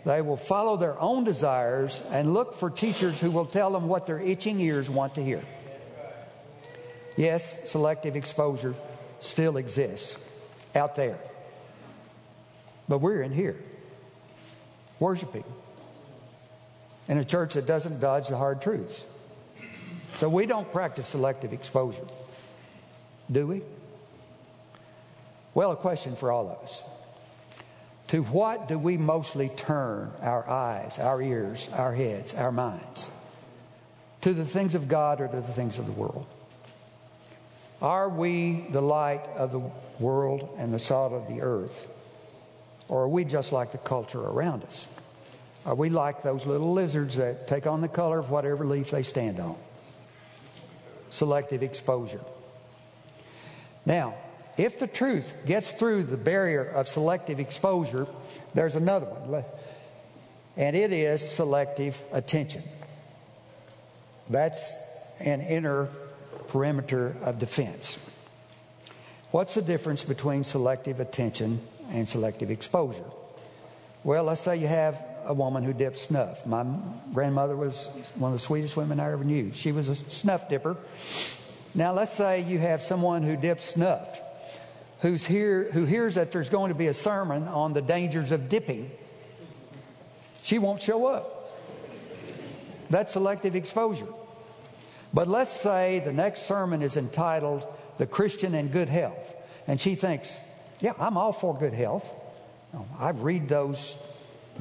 they 0.06 0.22
will 0.22 0.36
follow 0.36 0.76
their 0.76 0.98
own 1.00 1.24
desires 1.24 2.00
and 2.12 2.32
look 2.32 2.54
for 2.54 2.70
teachers 2.70 3.18
who 3.18 3.32
will 3.32 3.44
tell 3.44 3.72
them 3.72 3.88
what 3.88 4.06
their 4.06 4.20
itching 4.20 4.60
ears 4.60 4.88
want 4.88 5.16
to 5.16 5.22
hear. 5.22 5.42
Yes, 7.16 7.68
selective 7.68 8.14
exposure 8.14 8.76
still 9.20 9.56
exists 9.56 10.18
out 10.74 10.94
there. 10.96 11.18
But 12.88 12.98
we're 12.98 13.22
in 13.22 13.32
here, 13.32 13.56
worshiping 15.00 15.44
in 17.08 17.18
a 17.18 17.24
church 17.24 17.54
that 17.54 17.66
doesn't 17.66 18.00
dodge 18.00 18.28
the 18.28 18.36
hard 18.36 18.62
truths. 18.62 19.04
So 20.18 20.28
we 20.28 20.46
don't 20.46 20.70
practice 20.72 21.08
selective 21.08 21.52
exposure, 21.52 22.06
do 23.30 23.46
we? 23.46 23.62
Well, 25.54 25.72
a 25.72 25.76
question 25.76 26.16
for 26.16 26.30
all 26.30 26.48
of 26.48 26.62
us. 26.62 26.82
To 28.08 28.22
what 28.22 28.68
do 28.68 28.78
we 28.78 28.96
mostly 28.96 29.48
turn 29.48 30.12
our 30.22 30.48
eyes, 30.48 30.98
our 30.98 31.20
ears, 31.20 31.68
our 31.72 31.94
heads, 31.94 32.34
our 32.34 32.52
minds? 32.52 33.10
To 34.22 34.32
the 34.32 34.44
things 34.44 34.74
of 34.74 34.88
God 34.88 35.20
or 35.20 35.28
to 35.28 35.36
the 35.36 35.52
things 35.52 35.78
of 35.78 35.86
the 35.86 35.92
world? 35.92 36.26
Are 37.82 38.08
we 38.08 38.66
the 38.70 38.80
light 38.80 39.24
of 39.36 39.52
the 39.52 39.62
world 39.98 40.48
and 40.58 40.72
the 40.72 40.78
salt 40.78 41.12
of 41.12 41.28
the 41.28 41.42
earth? 41.42 41.86
Or 42.88 43.02
are 43.02 43.08
we 43.08 43.24
just 43.24 43.52
like 43.52 43.72
the 43.72 43.78
culture 43.78 44.20
around 44.20 44.64
us? 44.64 44.86
Are 45.66 45.74
we 45.74 45.90
like 45.90 46.22
those 46.22 46.46
little 46.46 46.72
lizards 46.72 47.16
that 47.16 47.48
take 47.48 47.66
on 47.66 47.80
the 47.80 47.88
color 47.88 48.18
of 48.18 48.30
whatever 48.30 48.64
leaf 48.64 48.90
they 48.90 49.02
stand 49.02 49.40
on? 49.40 49.56
Selective 51.10 51.62
exposure. 51.62 52.20
Now, 53.84 54.14
if 54.56 54.78
the 54.78 54.86
truth 54.86 55.34
gets 55.44 55.70
through 55.72 56.04
the 56.04 56.16
barrier 56.16 56.64
of 56.64 56.88
selective 56.88 57.40
exposure, 57.40 58.06
there's 58.54 58.74
another 58.74 59.06
one, 59.06 59.44
and 60.56 60.74
it 60.74 60.92
is 60.92 61.28
selective 61.28 62.00
attention. 62.12 62.62
That's 64.30 64.72
an 65.20 65.40
inner 65.42 65.88
perimeter 66.56 67.14
of 67.20 67.38
defense. 67.38 68.10
What's 69.30 69.52
the 69.52 69.60
difference 69.60 70.02
between 70.02 70.42
selective 70.42 71.00
attention 71.00 71.60
and 71.90 72.08
selective 72.08 72.50
exposure? 72.50 73.04
Well, 74.04 74.24
let's 74.24 74.40
say 74.40 74.56
you 74.56 74.66
have 74.66 74.98
a 75.26 75.34
woman 75.34 75.64
who 75.64 75.74
dips 75.74 76.00
snuff. 76.00 76.46
My 76.46 76.64
grandmother 77.12 77.54
was 77.54 77.88
one 78.14 78.32
of 78.32 78.38
the 78.38 78.42
sweetest 78.42 78.74
women 78.74 79.00
I 79.00 79.12
ever 79.12 79.22
knew. 79.22 79.52
She 79.52 79.70
was 79.70 79.90
a 79.90 79.96
snuff 79.96 80.48
dipper. 80.48 80.78
Now, 81.74 81.92
let's 81.92 82.12
say 82.12 82.40
you 82.40 82.58
have 82.58 82.80
someone 82.80 83.22
who 83.22 83.36
dips 83.36 83.66
snuff 83.66 84.18
who's 85.00 85.26
here, 85.26 85.70
who 85.72 85.84
hears 85.84 86.14
that 86.14 86.32
there's 86.32 86.48
going 86.48 86.70
to 86.70 86.74
be 86.74 86.86
a 86.86 86.94
sermon 86.94 87.48
on 87.48 87.74
the 87.74 87.82
dangers 87.82 88.32
of 88.32 88.48
dipping. 88.48 88.90
She 90.42 90.58
won't 90.58 90.80
show 90.80 91.04
up. 91.04 91.52
That's 92.88 93.12
selective 93.12 93.54
exposure. 93.54 94.08
But 95.16 95.28
let's 95.28 95.50
say 95.50 96.00
the 96.00 96.12
next 96.12 96.42
sermon 96.42 96.82
is 96.82 96.98
entitled 96.98 97.64
The 97.96 98.06
Christian 98.06 98.54
in 98.54 98.68
Good 98.68 98.90
Health. 98.90 99.34
And 99.66 99.80
she 99.80 99.94
thinks, 99.94 100.38
yeah, 100.78 100.92
I'm 100.98 101.16
all 101.16 101.32
for 101.32 101.56
good 101.56 101.72
health. 101.72 102.14
Oh, 102.74 102.84
I 102.98 103.12
read 103.12 103.48
those 103.48 103.96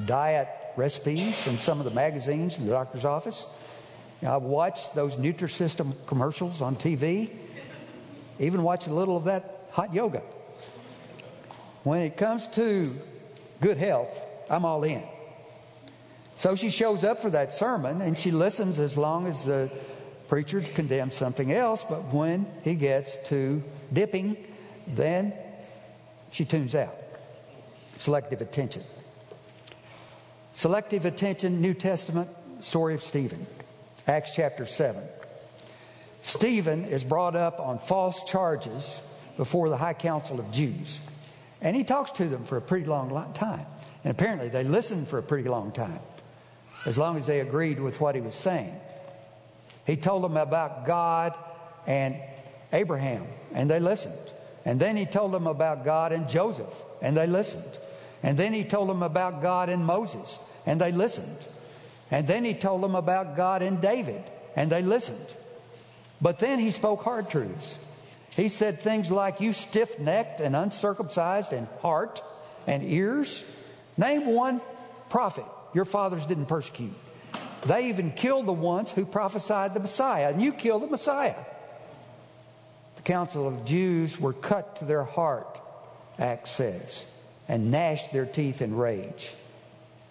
diet 0.06 0.48
recipes 0.74 1.46
in 1.46 1.58
some 1.58 1.78
of 1.78 1.84
the 1.84 1.90
magazines 1.90 2.56
in 2.56 2.64
the 2.64 2.72
doctor's 2.72 3.04
office. 3.04 3.44
I've 4.26 4.44
watched 4.44 4.94
those 4.94 5.16
Nutrisystem 5.16 5.92
commercials 6.06 6.62
on 6.62 6.76
TV. 6.76 7.28
Even 8.38 8.62
watched 8.62 8.86
a 8.86 8.94
little 8.94 9.18
of 9.18 9.24
that 9.24 9.68
hot 9.72 9.92
yoga. 9.92 10.22
When 11.82 12.00
it 12.00 12.16
comes 12.16 12.48
to 12.54 12.90
good 13.60 13.76
health, 13.76 14.22
I'm 14.48 14.64
all 14.64 14.84
in. 14.84 15.02
So 16.38 16.56
she 16.56 16.70
shows 16.70 17.04
up 17.04 17.20
for 17.20 17.28
that 17.28 17.52
sermon 17.52 18.00
and 18.00 18.18
she 18.18 18.30
listens 18.30 18.78
as 18.78 18.96
long 18.96 19.26
as 19.26 19.44
the 19.44 19.70
preacher 20.28 20.60
condemns 20.60 21.14
something 21.14 21.52
else, 21.52 21.84
but 21.88 22.12
when 22.12 22.46
he 22.62 22.74
gets 22.74 23.16
to 23.28 23.62
dipping, 23.92 24.36
then 24.86 25.32
she 26.30 26.44
tunes 26.44 26.74
out. 26.74 26.94
Selective 27.96 28.40
attention. 28.40 28.82
Selective 30.54 31.04
attention, 31.04 31.60
New 31.60 31.74
Testament 31.74 32.28
story 32.60 32.94
of 32.94 33.02
Stephen, 33.02 33.46
Acts 34.06 34.34
chapter 34.34 34.66
7. 34.66 35.02
Stephen 36.22 36.84
is 36.86 37.04
brought 37.04 37.36
up 37.36 37.60
on 37.60 37.78
false 37.78 38.24
charges 38.24 38.98
before 39.36 39.68
the 39.68 39.76
high 39.76 39.94
council 39.94 40.40
of 40.40 40.50
Jews. 40.50 41.00
And 41.60 41.76
he 41.76 41.84
talks 41.84 42.10
to 42.12 42.26
them 42.26 42.44
for 42.44 42.56
a 42.56 42.60
pretty 42.60 42.86
long 42.86 43.32
time. 43.32 43.66
And 44.02 44.10
apparently 44.10 44.48
they 44.48 44.64
listened 44.64 45.08
for 45.08 45.18
a 45.18 45.22
pretty 45.22 45.48
long 45.48 45.72
time, 45.72 46.00
as 46.84 46.98
long 46.98 47.16
as 47.16 47.26
they 47.26 47.40
agreed 47.40 47.80
with 47.80 48.00
what 48.00 48.14
he 48.14 48.20
was 48.20 48.34
saying. 48.34 48.74
He 49.86 49.96
told 49.96 50.24
them 50.24 50.36
about 50.36 50.84
God 50.84 51.34
and 51.86 52.16
Abraham, 52.72 53.26
and 53.52 53.70
they 53.70 53.80
listened. 53.80 54.18
And 54.64 54.80
then 54.80 54.96
he 54.96 55.06
told 55.06 55.32
them 55.32 55.46
about 55.46 55.84
God 55.84 56.12
and 56.12 56.28
Joseph, 56.28 56.72
and 57.00 57.16
they 57.16 57.26
listened. 57.28 57.78
And 58.22 58.36
then 58.36 58.52
he 58.52 58.64
told 58.64 58.88
them 58.88 59.02
about 59.02 59.40
God 59.40 59.68
and 59.68 59.84
Moses, 59.84 60.38
and 60.66 60.80
they 60.80 60.90
listened. 60.90 61.38
And 62.10 62.26
then 62.26 62.44
he 62.44 62.54
told 62.54 62.82
them 62.82 62.96
about 62.96 63.36
God 63.36 63.62
and 63.62 63.80
David, 63.80 64.22
and 64.56 64.70
they 64.70 64.82
listened. 64.82 65.26
But 66.20 66.38
then 66.40 66.58
he 66.58 66.72
spoke 66.72 67.02
hard 67.02 67.28
truths. 67.28 67.76
He 68.34 68.48
said 68.48 68.80
things 68.80 69.10
like, 69.10 69.40
You 69.40 69.52
stiff 69.52 69.98
necked 69.98 70.40
and 70.40 70.56
uncircumcised 70.56 71.52
in 71.52 71.66
heart 71.80 72.22
and 72.66 72.82
ears. 72.82 73.44
Name 73.96 74.26
one 74.26 74.60
prophet 75.08 75.44
your 75.72 75.84
fathers 75.84 76.26
didn't 76.26 76.46
persecute. 76.46 76.92
They 77.66 77.88
even 77.88 78.12
killed 78.12 78.46
the 78.46 78.52
ones 78.52 78.92
who 78.92 79.04
prophesied 79.04 79.74
the 79.74 79.80
Messiah, 79.80 80.30
and 80.30 80.40
you 80.40 80.52
killed 80.52 80.82
the 80.82 80.86
Messiah. 80.86 81.44
The 82.96 83.02
council 83.02 83.48
of 83.48 83.64
Jews 83.64 84.20
were 84.20 84.32
cut 84.32 84.76
to 84.76 84.84
their 84.84 85.04
heart, 85.04 85.60
Acts 86.18 86.50
says, 86.52 87.04
and 87.48 87.70
gnashed 87.70 88.12
their 88.12 88.26
teeth 88.26 88.62
in 88.62 88.76
rage. 88.76 89.32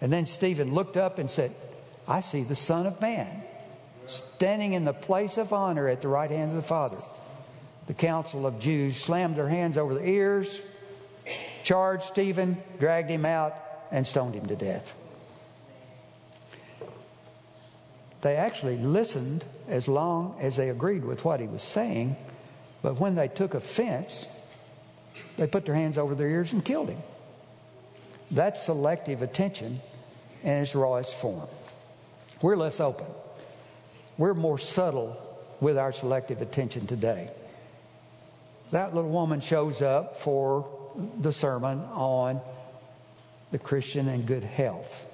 And 0.00 0.12
then 0.12 0.26
Stephen 0.26 0.74
looked 0.74 0.96
up 0.96 1.18
and 1.18 1.30
said, 1.30 1.52
I 2.06 2.20
see 2.20 2.42
the 2.42 2.56
Son 2.56 2.86
of 2.86 3.00
Man 3.00 3.42
standing 4.06 4.74
in 4.74 4.84
the 4.84 4.92
place 4.92 5.36
of 5.38 5.52
honor 5.52 5.88
at 5.88 6.02
the 6.02 6.08
right 6.08 6.30
hand 6.30 6.50
of 6.50 6.56
the 6.56 6.62
Father. 6.62 6.98
The 7.86 7.94
council 7.94 8.46
of 8.46 8.60
Jews 8.60 8.96
slammed 8.96 9.36
their 9.36 9.48
hands 9.48 9.78
over 9.78 9.94
their 9.94 10.06
ears, 10.06 10.60
charged 11.64 12.04
Stephen, 12.04 12.58
dragged 12.78 13.10
him 13.10 13.24
out, 13.24 13.54
and 13.90 14.06
stoned 14.06 14.34
him 14.34 14.46
to 14.46 14.56
death. 14.56 14.92
They 18.22 18.36
actually 18.36 18.78
listened 18.78 19.44
as 19.68 19.88
long 19.88 20.36
as 20.40 20.56
they 20.56 20.70
agreed 20.70 21.04
with 21.04 21.24
what 21.24 21.40
he 21.40 21.46
was 21.46 21.62
saying, 21.62 22.16
but 22.82 22.98
when 22.98 23.14
they 23.14 23.28
took 23.28 23.54
offense, 23.54 24.26
they 25.36 25.46
put 25.46 25.64
their 25.64 25.74
hands 25.74 25.98
over 25.98 26.14
their 26.14 26.28
ears 26.28 26.52
and 26.52 26.64
killed 26.64 26.88
him. 26.88 27.02
That's 28.30 28.62
selective 28.62 29.22
attention 29.22 29.80
in 30.42 30.50
its 30.50 30.74
rawest 30.74 31.14
form. 31.14 31.48
We're 32.42 32.56
less 32.56 32.80
open. 32.80 33.06
We're 34.18 34.34
more 34.34 34.58
subtle 34.58 35.16
with 35.60 35.78
our 35.78 35.92
selective 35.92 36.42
attention 36.42 36.86
today. 36.86 37.30
That 38.72 38.94
little 38.94 39.10
woman 39.10 39.40
shows 39.40 39.80
up 39.80 40.16
for 40.16 40.68
the 41.20 41.32
sermon 41.32 41.80
on 41.92 42.40
the 43.52 43.58
Christian 43.58 44.08
and 44.08 44.26
good 44.26 44.42
health. 44.42 45.06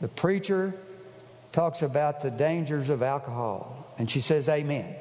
The 0.00 0.08
preacher 0.08 0.74
talks 1.52 1.82
about 1.82 2.20
the 2.20 2.30
dangers 2.30 2.90
of 2.90 3.02
alcohol, 3.02 3.92
and 3.98 4.10
she 4.10 4.20
says, 4.20 4.48
Amen. 4.48 4.94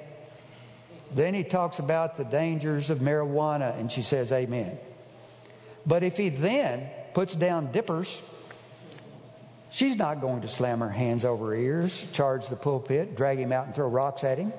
Then 1.11 1.33
he 1.33 1.43
talks 1.43 1.79
about 1.79 2.15
the 2.15 2.23
dangers 2.23 2.89
of 2.89 2.99
marijuana, 2.99 3.77
and 3.79 3.91
she 3.91 4.01
says, 4.01 4.31
Amen. 4.31 4.77
But 5.85 6.03
if 6.03 6.17
he 6.17 6.29
then 6.29 6.89
puts 7.13 7.35
down 7.35 7.71
dippers, 7.71 8.21
she's 9.71 9.95
not 9.95 10.21
going 10.21 10.41
to 10.41 10.47
slam 10.47 10.79
her 10.79 10.89
hands 10.89 11.25
over 11.25 11.47
her 11.47 11.55
ears, 11.55 12.09
charge 12.11 12.47
the 12.47 12.55
pulpit, 12.55 13.15
drag 13.15 13.37
him 13.37 13.51
out, 13.51 13.67
and 13.67 13.75
throw 13.75 13.87
rocks 13.87 14.23
at 14.23 14.37
him. 14.37 14.53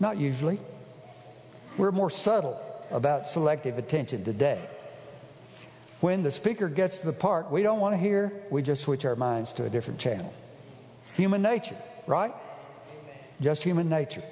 Not 0.00 0.16
usually. 0.16 0.58
We're 1.76 1.92
more 1.92 2.10
subtle 2.10 2.60
about 2.90 3.28
selective 3.28 3.78
attention 3.78 4.24
today. 4.24 4.60
When 6.00 6.22
the 6.22 6.30
speaker 6.30 6.68
gets 6.68 6.98
to 6.98 7.06
the 7.06 7.12
part 7.12 7.50
we 7.50 7.62
don't 7.62 7.80
want 7.80 7.94
to 7.94 7.98
hear, 7.98 8.32
we 8.50 8.62
just 8.62 8.82
switch 8.82 9.04
our 9.04 9.16
minds 9.16 9.52
to 9.54 9.64
a 9.64 9.70
different 9.70 9.98
channel. 9.98 10.32
Human 11.18 11.42
nature, 11.42 11.76
right? 12.06 12.32
Just 13.40 13.64
human 13.64 13.88
nature. 13.88 14.22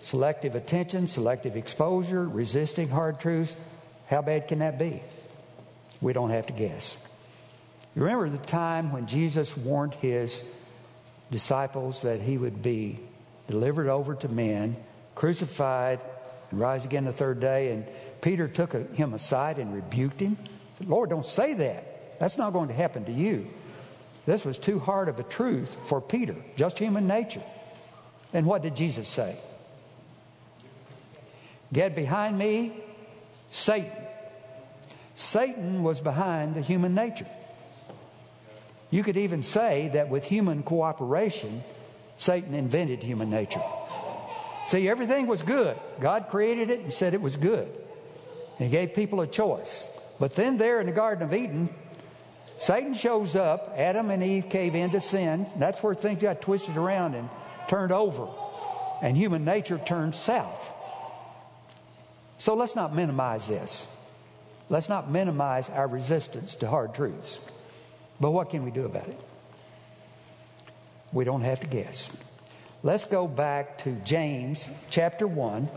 Selective 0.00 0.54
attention, 0.54 1.06
selective 1.08 1.56
exposure, 1.58 2.26
resisting 2.26 2.88
hard 2.88 3.20
truths. 3.20 3.54
How 4.08 4.22
bad 4.22 4.48
can 4.48 4.60
that 4.60 4.78
be? 4.78 5.02
We 6.00 6.14
don't 6.14 6.30
have 6.30 6.46
to 6.46 6.54
guess. 6.54 6.96
You 7.94 8.02
remember 8.02 8.30
the 8.30 8.38
time 8.46 8.92
when 8.92 9.06
Jesus 9.06 9.54
warned 9.54 9.92
his 9.92 10.42
disciples 11.30 12.00
that 12.00 12.22
he 12.22 12.38
would 12.38 12.62
be 12.62 12.98
delivered 13.46 13.88
over 13.88 14.14
to 14.14 14.28
men, 14.28 14.74
crucified, 15.14 16.00
and 16.50 16.60
rise 16.60 16.86
again 16.86 17.04
the 17.04 17.12
third 17.12 17.40
day. 17.40 17.72
And 17.72 17.84
Peter 18.22 18.48
took 18.48 18.72
him 18.94 19.12
aside 19.12 19.58
and 19.58 19.74
rebuked 19.74 20.18
him. 20.18 20.38
Said, 20.78 20.88
Lord, 20.88 21.10
don't 21.10 21.26
say 21.26 21.52
that. 21.52 22.18
That's 22.18 22.38
not 22.38 22.54
going 22.54 22.68
to 22.68 22.74
happen 22.74 23.04
to 23.04 23.12
you. 23.12 23.48
This 24.26 24.44
was 24.44 24.58
too 24.58 24.78
hard 24.78 25.08
of 25.08 25.18
a 25.18 25.24
truth 25.24 25.76
for 25.84 26.00
Peter, 26.00 26.36
just 26.56 26.78
human 26.78 27.06
nature. 27.06 27.42
And 28.32 28.46
what 28.46 28.62
did 28.62 28.76
Jesus 28.76 29.08
say? 29.08 29.36
Get 31.72 31.96
behind 31.96 32.38
me, 32.38 32.72
Satan. 33.50 33.90
Satan 35.14 35.82
was 35.82 36.00
behind 36.00 36.54
the 36.54 36.60
human 36.60 36.94
nature. 36.94 37.26
You 38.90 39.02
could 39.02 39.16
even 39.16 39.42
say 39.42 39.90
that 39.94 40.08
with 40.08 40.24
human 40.24 40.62
cooperation, 40.62 41.62
Satan 42.16 42.54
invented 42.54 43.02
human 43.02 43.30
nature. 43.30 43.62
See, 44.66 44.88
everything 44.88 45.26
was 45.26 45.42
good. 45.42 45.76
God 46.00 46.28
created 46.28 46.70
it 46.70 46.80
and 46.80 46.92
said 46.92 47.14
it 47.14 47.22
was 47.22 47.36
good. 47.36 47.68
And 48.58 48.68
He 48.68 48.70
gave 48.70 48.94
people 48.94 49.20
a 49.20 49.26
choice. 49.26 49.88
But 50.20 50.34
then, 50.36 50.56
there 50.56 50.80
in 50.80 50.86
the 50.86 50.92
Garden 50.92 51.26
of 51.26 51.34
Eden, 51.34 51.68
Satan 52.62 52.94
shows 52.94 53.34
up, 53.34 53.74
Adam 53.76 54.08
and 54.10 54.22
Eve 54.22 54.48
cave 54.48 54.76
in 54.76 54.90
to 54.90 55.00
sin. 55.00 55.48
That's 55.56 55.82
where 55.82 55.96
things 55.96 56.22
got 56.22 56.40
twisted 56.40 56.76
around 56.76 57.16
and 57.16 57.28
turned 57.66 57.90
over. 57.90 58.28
And 59.02 59.16
human 59.16 59.44
nature 59.44 59.80
turned 59.84 60.14
south. 60.14 60.70
So 62.38 62.54
let's 62.54 62.76
not 62.76 62.94
minimize 62.94 63.48
this. 63.48 63.90
Let's 64.68 64.88
not 64.88 65.10
minimize 65.10 65.68
our 65.70 65.88
resistance 65.88 66.54
to 66.56 66.68
hard 66.68 66.94
truths. 66.94 67.40
But 68.20 68.30
what 68.30 68.50
can 68.50 68.64
we 68.64 68.70
do 68.70 68.84
about 68.84 69.08
it? 69.08 69.20
We 71.12 71.24
don't 71.24 71.42
have 71.42 71.58
to 71.60 71.66
guess. 71.66 72.16
Let's 72.84 73.06
go 73.06 73.26
back 73.26 73.78
to 73.78 73.90
James 74.04 74.68
chapter 74.88 75.26
1 75.26 75.68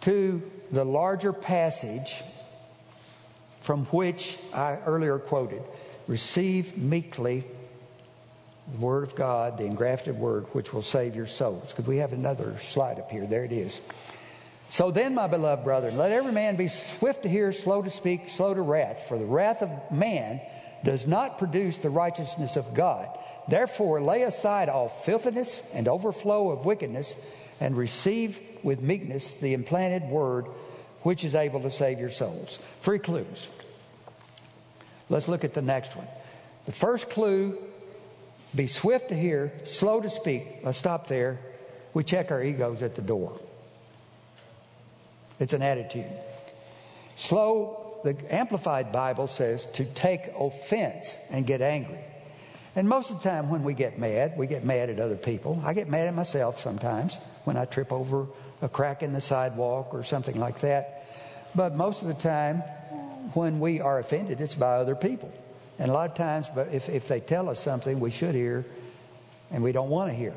to 0.00 0.50
the 0.72 0.84
larger 0.84 1.32
passage 1.32 2.20
from 3.64 3.86
which 3.86 4.36
I 4.52 4.76
earlier 4.84 5.18
quoted. 5.18 5.62
Receive 6.06 6.76
meekly 6.76 7.44
the 8.70 8.78
Word 8.78 9.04
of 9.04 9.14
God, 9.14 9.56
the 9.56 9.64
engrafted 9.64 10.16
Word, 10.16 10.44
which 10.52 10.74
will 10.74 10.82
save 10.82 11.16
your 11.16 11.26
souls. 11.26 11.72
Could 11.72 11.86
we 11.86 11.96
have 11.96 12.12
another 12.12 12.58
slide 12.58 12.98
up 12.98 13.10
here? 13.10 13.26
There 13.26 13.42
it 13.42 13.52
is. 13.52 13.80
So 14.68 14.90
then, 14.90 15.14
my 15.14 15.28
beloved 15.28 15.64
brethren, 15.64 15.96
let 15.96 16.12
every 16.12 16.32
man 16.32 16.56
be 16.56 16.68
swift 16.68 17.22
to 17.22 17.28
hear, 17.30 17.52
slow 17.52 17.80
to 17.80 17.90
speak, 17.90 18.28
slow 18.28 18.52
to 18.52 18.60
wrath, 18.60 19.06
for 19.08 19.18
the 19.18 19.24
wrath 19.24 19.62
of 19.62 19.70
man 19.90 20.42
does 20.84 21.06
not 21.06 21.38
produce 21.38 21.78
the 21.78 21.88
righteousness 21.88 22.56
of 22.56 22.74
God. 22.74 23.08
Therefore, 23.48 24.02
lay 24.02 24.24
aside 24.24 24.68
all 24.68 24.90
filthiness 24.90 25.62
and 25.72 25.88
overflow 25.88 26.50
of 26.50 26.66
wickedness, 26.66 27.14
and 27.60 27.78
receive 27.78 28.40
with 28.62 28.82
meekness 28.82 29.30
the 29.30 29.54
implanted 29.54 30.02
word 30.02 30.46
which 31.04 31.22
is 31.22 31.34
able 31.34 31.60
to 31.60 31.70
save 31.70 32.00
your 32.00 32.10
souls. 32.10 32.58
Three 32.82 32.98
clues. 32.98 33.48
Let's 35.08 35.28
look 35.28 35.44
at 35.44 35.54
the 35.54 35.62
next 35.62 35.94
one. 35.94 36.08
The 36.66 36.72
first 36.72 37.10
clue 37.10 37.58
be 38.54 38.66
swift 38.66 39.10
to 39.10 39.14
hear, 39.14 39.52
slow 39.64 40.00
to 40.00 40.10
speak. 40.10 40.46
Let's 40.62 40.78
stop 40.78 41.06
there. 41.06 41.38
We 41.92 42.04
check 42.04 42.30
our 42.30 42.42
egos 42.42 42.82
at 42.82 42.94
the 42.94 43.02
door. 43.02 43.38
It's 45.38 45.52
an 45.52 45.62
attitude. 45.62 46.10
Slow, 47.16 47.98
the 48.02 48.16
Amplified 48.34 48.90
Bible 48.90 49.26
says 49.26 49.66
to 49.74 49.84
take 49.84 50.22
offense 50.38 51.16
and 51.30 51.46
get 51.46 51.60
angry. 51.60 51.98
And 52.76 52.88
most 52.88 53.10
of 53.10 53.22
the 53.22 53.28
time 53.28 53.50
when 53.50 53.62
we 53.62 53.74
get 53.74 53.98
mad, 53.98 54.36
we 54.36 54.46
get 54.46 54.64
mad 54.64 54.90
at 54.90 54.98
other 54.98 55.16
people. 55.16 55.60
I 55.64 55.74
get 55.74 55.88
mad 55.88 56.08
at 56.08 56.14
myself 56.14 56.58
sometimes 56.58 57.18
when 57.44 57.56
I 57.56 57.66
trip 57.66 57.92
over 57.92 58.26
a 58.62 58.68
crack 58.68 59.02
in 59.02 59.12
the 59.12 59.20
sidewalk 59.20 59.92
or 59.92 60.04
something 60.04 60.38
like 60.38 60.60
that. 60.60 61.06
But 61.54 61.76
most 61.76 62.02
of 62.02 62.08
the 62.08 62.14
time, 62.14 62.58
when 63.34 63.60
we 63.60 63.80
are 63.80 63.98
offended, 63.98 64.40
it's 64.40 64.54
by 64.54 64.76
other 64.76 64.94
people. 64.94 65.32
And 65.78 65.90
a 65.90 65.94
lot 65.94 66.10
of 66.10 66.16
times, 66.16 66.46
but 66.54 66.68
if, 66.68 66.88
if 66.88 67.08
they 67.08 67.20
tell 67.20 67.48
us 67.48 67.60
something 67.60 68.00
we 68.00 68.10
should 68.10 68.34
hear 68.34 68.64
and 69.50 69.62
we 69.62 69.72
don't 69.72 69.90
want 69.90 70.10
to 70.10 70.16
hear. 70.16 70.34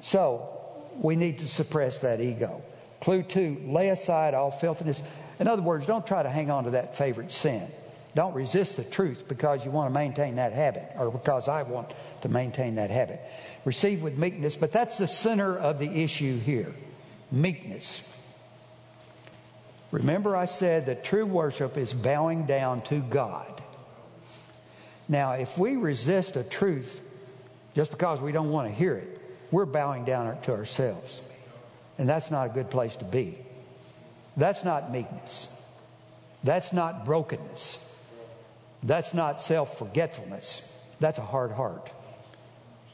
So 0.00 0.60
we 1.00 1.16
need 1.16 1.38
to 1.38 1.48
suppress 1.48 1.98
that 1.98 2.20
ego. 2.20 2.62
Clue 3.00 3.22
two, 3.22 3.60
lay 3.66 3.88
aside 3.88 4.34
all 4.34 4.50
filthiness. 4.50 5.02
In 5.40 5.48
other 5.48 5.62
words, 5.62 5.86
don't 5.86 6.06
try 6.06 6.22
to 6.22 6.30
hang 6.30 6.50
on 6.50 6.64
to 6.64 6.70
that 6.70 6.96
favorite 6.96 7.32
sin. 7.32 7.66
Don't 8.14 8.34
resist 8.34 8.76
the 8.76 8.84
truth 8.84 9.26
because 9.26 9.64
you 9.64 9.70
want 9.70 9.92
to 9.92 9.98
maintain 9.98 10.36
that 10.36 10.52
habit 10.52 10.84
or 10.96 11.10
because 11.10 11.48
I 11.48 11.62
want 11.62 11.90
to 12.22 12.28
maintain 12.28 12.76
that 12.76 12.90
habit. 12.90 13.20
Receive 13.64 14.02
with 14.02 14.18
meekness, 14.18 14.56
but 14.56 14.72
that's 14.72 14.98
the 14.98 15.08
center 15.08 15.56
of 15.56 15.78
the 15.78 16.02
issue 16.02 16.38
here 16.38 16.74
meekness. 17.32 18.10
Remember, 19.90 20.36
I 20.36 20.44
said 20.44 20.86
that 20.86 21.04
true 21.04 21.26
worship 21.26 21.76
is 21.76 21.92
bowing 21.92 22.46
down 22.46 22.82
to 22.82 22.98
God. 22.98 23.62
Now, 25.08 25.32
if 25.32 25.56
we 25.58 25.76
resist 25.76 26.36
a 26.36 26.42
truth 26.42 27.00
just 27.74 27.90
because 27.90 28.20
we 28.20 28.32
don't 28.32 28.50
want 28.50 28.68
to 28.68 28.74
hear 28.74 28.96
it, 28.96 29.20
we're 29.50 29.66
bowing 29.66 30.04
down 30.04 30.40
to 30.42 30.52
ourselves. 30.52 31.20
And 31.98 32.08
that's 32.08 32.30
not 32.30 32.46
a 32.46 32.52
good 32.52 32.70
place 32.70 32.96
to 32.96 33.04
be. 33.04 33.38
That's 34.36 34.64
not 34.64 34.90
meekness. 34.90 35.48
That's 36.42 36.72
not 36.72 37.04
brokenness. 37.04 37.96
That's 38.82 39.14
not 39.14 39.40
self 39.40 39.78
forgetfulness. 39.78 40.70
That's 41.00 41.18
a 41.18 41.22
hard 41.22 41.52
heart. 41.52 41.90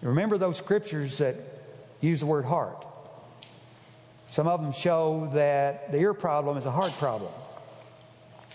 Remember 0.03 0.39
those 0.39 0.57
scriptures 0.57 1.19
that 1.19 1.37
use 2.01 2.21
the 2.21 2.27
word 2.27 2.45
heart. 2.45 2.87
Some 4.31 4.47
of 4.47 4.63
them 4.63 4.73
show 4.73 5.31
that 5.35 5.93
the 5.93 5.99
ear 5.99 6.15
problem 6.15 6.57
is 6.57 6.65
a 6.65 6.71
heart 6.71 6.93
problem. 6.93 7.33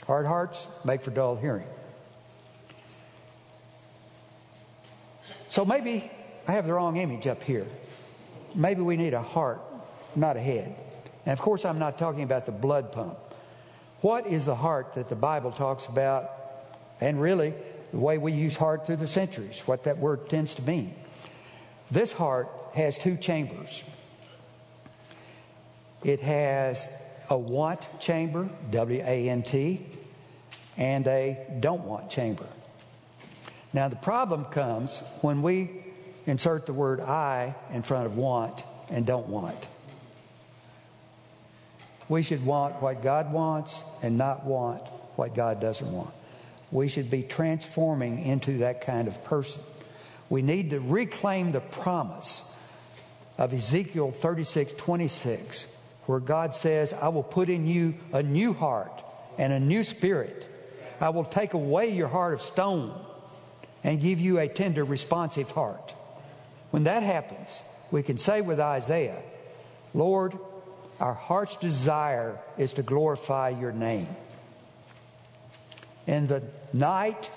Hard 0.07 0.25
hearts 0.25 0.67
make 0.83 1.01
for 1.01 1.11
dull 1.11 1.35
hearing. 1.35 1.67
So 5.49 5.65
maybe 5.65 6.11
I 6.47 6.53
have 6.53 6.65
the 6.65 6.73
wrong 6.73 6.97
image 6.97 7.27
up 7.27 7.43
here. 7.43 7.67
Maybe 8.53 8.81
we 8.81 8.97
need 8.97 9.13
a 9.13 9.21
heart, 9.21 9.61
not 10.15 10.37
a 10.37 10.41
head. 10.41 10.75
And 11.25 11.33
of 11.33 11.41
course, 11.41 11.65
I'm 11.65 11.79
not 11.79 11.97
talking 11.97 12.23
about 12.23 12.45
the 12.45 12.51
blood 12.51 12.91
pump. 12.91 13.17
What 14.01 14.27
is 14.27 14.45
the 14.45 14.55
heart 14.55 14.93
that 14.95 15.09
the 15.09 15.15
Bible 15.15 15.51
talks 15.51 15.85
about? 15.87 16.29
And 17.01 17.19
really, 17.19 17.53
the 17.91 17.97
way 17.97 18.17
we 18.17 18.31
use 18.31 18.55
heart 18.55 18.85
through 18.85 18.97
the 18.97 19.07
centuries, 19.07 19.61
what 19.65 19.83
that 19.85 19.97
word 19.97 20.29
tends 20.29 20.55
to 20.55 20.61
mean. 20.61 20.93
This 21.91 22.11
heart 22.11 22.49
has 22.73 22.97
two 22.97 23.17
chambers. 23.17 23.83
It 26.03 26.19
has 26.19 26.83
a 27.29 27.37
want 27.37 27.99
chamber, 27.99 28.49
W 28.71 29.01
A 29.03 29.29
N 29.29 29.43
T, 29.43 29.85
and 30.77 31.07
a 31.07 31.37
don't 31.59 31.83
want 31.83 32.09
chamber. 32.09 32.45
Now, 33.73 33.87
the 33.87 33.95
problem 33.95 34.45
comes 34.45 34.97
when 35.21 35.41
we 35.41 35.69
insert 36.25 36.65
the 36.65 36.73
word 36.73 37.01
I 37.01 37.55
in 37.71 37.83
front 37.83 38.05
of 38.05 38.17
want 38.17 38.63
and 38.89 39.05
don't 39.05 39.27
want. 39.27 39.67
We 42.07 42.21
should 42.21 42.45
want 42.45 42.81
what 42.81 43.01
God 43.01 43.33
wants 43.33 43.83
and 44.01 44.17
not 44.17 44.45
want 44.45 44.81
what 45.15 45.33
God 45.33 45.59
doesn't 45.59 45.91
want. 45.91 46.11
We 46.71 46.87
should 46.87 47.09
be 47.09 47.23
transforming 47.23 48.23
into 48.23 48.59
that 48.59 48.81
kind 48.81 49.07
of 49.07 49.23
person. 49.23 49.61
We 50.29 50.41
need 50.41 50.71
to 50.71 50.79
reclaim 50.79 51.51
the 51.51 51.59
promise 51.61 52.51
of 53.37 53.53
Ezekiel 53.53 54.11
36 54.11 54.73
26, 54.73 55.67
where 56.05 56.19
God 56.19 56.55
says, 56.55 56.93
I 56.93 57.09
will 57.09 57.23
put 57.23 57.49
in 57.49 57.67
you 57.67 57.95
a 58.13 58.23
new 58.23 58.53
heart 58.53 59.03
and 59.37 59.51
a 59.51 59.59
new 59.59 59.83
spirit. 59.83 60.47
I 60.99 61.09
will 61.09 61.25
take 61.25 61.53
away 61.53 61.89
your 61.89 62.07
heart 62.07 62.33
of 62.33 62.41
stone 62.41 62.99
and 63.83 64.01
give 64.01 64.19
you 64.19 64.39
a 64.39 64.47
tender, 64.47 64.83
responsive 64.83 65.51
heart. 65.51 65.93
When 66.71 66.85
that 66.85 67.03
happens, 67.03 67.61
we 67.91 68.01
can 68.01 68.17
say 68.17 68.41
with 68.41 68.59
Isaiah, 68.59 69.21
Lord, 69.93 70.37
our 70.99 71.13
heart's 71.13 71.55
desire 71.57 72.37
is 72.57 72.73
to 72.73 72.83
glorify 72.83 73.49
your 73.49 73.71
name. 73.71 74.07
In 76.07 76.27
the 76.27 76.43
night, 76.73 77.29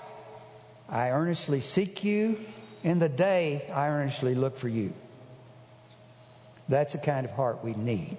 I 0.87 1.11
earnestly 1.11 1.59
seek 1.59 2.03
you. 2.03 2.43
In 2.83 2.99
the 2.99 3.09
day, 3.09 3.69
I 3.73 3.89
earnestly 3.89 4.35
look 4.35 4.57
for 4.57 4.69
you. 4.69 4.93
That's 6.69 6.93
the 6.93 6.99
kind 6.99 7.25
of 7.25 7.31
heart 7.31 7.63
we 7.63 7.73
need. 7.73 8.17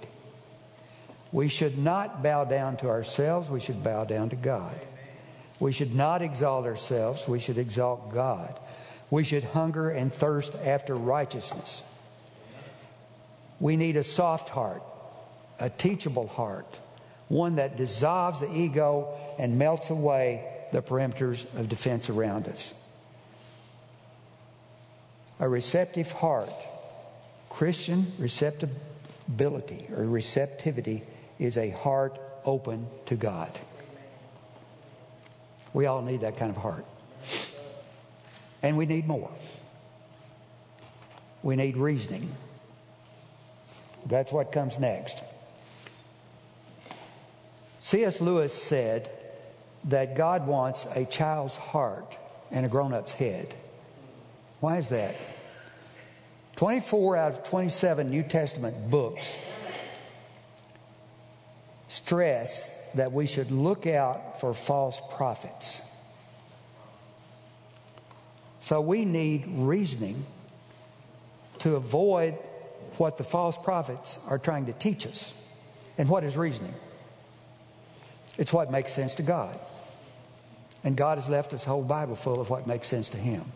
We 1.32 1.48
should 1.48 1.78
not 1.78 2.22
bow 2.22 2.44
down 2.44 2.76
to 2.78 2.88
ourselves, 2.88 3.48
we 3.48 3.60
should 3.60 3.84
bow 3.84 4.04
down 4.04 4.30
to 4.30 4.36
God. 4.36 4.78
We 5.60 5.72
should 5.72 5.94
not 5.94 6.22
exalt 6.22 6.66
ourselves, 6.66 7.28
we 7.28 7.38
should 7.38 7.58
exalt 7.58 8.12
God. 8.12 8.58
We 9.10 9.24
should 9.24 9.44
hunger 9.44 9.90
and 9.90 10.12
thirst 10.12 10.54
after 10.56 10.94
righteousness. 10.94 11.82
We 13.60 13.76
need 13.76 13.96
a 13.96 14.02
soft 14.02 14.48
heart, 14.48 14.82
a 15.58 15.68
teachable 15.70 16.28
heart, 16.28 16.76
one 17.28 17.56
that 17.56 17.76
dissolves 17.76 18.40
the 18.40 18.52
ego 18.52 19.08
and 19.38 19.58
melts 19.58 19.90
away 19.90 20.44
the 20.72 20.82
perimeters 20.82 21.44
of 21.58 21.68
defense 21.68 22.08
around 22.08 22.48
us. 22.48 22.74
A 25.40 25.48
receptive 25.48 26.12
heart, 26.12 26.52
Christian 27.48 28.12
receptibility 28.18 29.86
or 29.96 30.04
receptivity, 30.04 31.02
is 31.38 31.56
a 31.56 31.70
heart 31.70 32.20
open 32.44 32.86
to 33.06 33.16
God. 33.16 33.50
We 35.72 35.86
all 35.86 36.02
need 36.02 36.20
that 36.20 36.36
kind 36.36 36.50
of 36.50 36.58
heart. 36.58 36.84
And 38.62 38.76
we 38.76 38.84
need 38.84 39.06
more. 39.06 39.30
We 41.42 41.56
need 41.56 41.78
reasoning. 41.78 42.28
That's 44.04 44.30
what 44.30 44.52
comes 44.52 44.78
next. 44.78 45.22
C.S. 47.80 48.20
Lewis 48.20 48.52
said 48.52 49.10
that 49.84 50.16
God 50.16 50.46
wants 50.46 50.86
a 50.94 51.06
child's 51.06 51.56
heart 51.56 52.16
and 52.50 52.66
a 52.66 52.68
grown 52.68 52.92
up's 52.92 53.12
head. 53.12 53.54
Why 54.60 54.76
is 54.76 54.88
that? 54.88 55.16
24 56.60 57.16
out 57.16 57.32
of 57.32 57.42
27 57.44 58.10
New 58.10 58.22
Testament 58.22 58.90
books 58.90 59.34
stress 61.88 62.68
that 62.92 63.12
we 63.12 63.24
should 63.24 63.50
look 63.50 63.86
out 63.86 64.42
for 64.42 64.52
false 64.52 65.00
prophets. 65.16 65.80
So 68.60 68.82
we 68.82 69.06
need 69.06 69.46
reasoning 69.48 70.26
to 71.60 71.76
avoid 71.76 72.34
what 72.98 73.16
the 73.16 73.24
false 73.24 73.56
prophets 73.56 74.18
are 74.28 74.38
trying 74.38 74.66
to 74.66 74.74
teach 74.74 75.06
us. 75.06 75.32
And 75.96 76.10
what 76.10 76.24
is 76.24 76.36
reasoning? 76.36 76.74
It's 78.36 78.52
what 78.52 78.70
makes 78.70 78.92
sense 78.92 79.14
to 79.14 79.22
God. 79.22 79.58
And 80.84 80.94
God 80.94 81.16
has 81.16 81.26
left 81.26 81.54
us 81.54 81.64
a 81.64 81.70
whole 81.70 81.84
Bible 81.84 82.16
full 82.16 82.38
of 82.38 82.50
what 82.50 82.66
makes 82.66 82.86
sense 82.86 83.08
to 83.08 83.16
Him. 83.16 83.50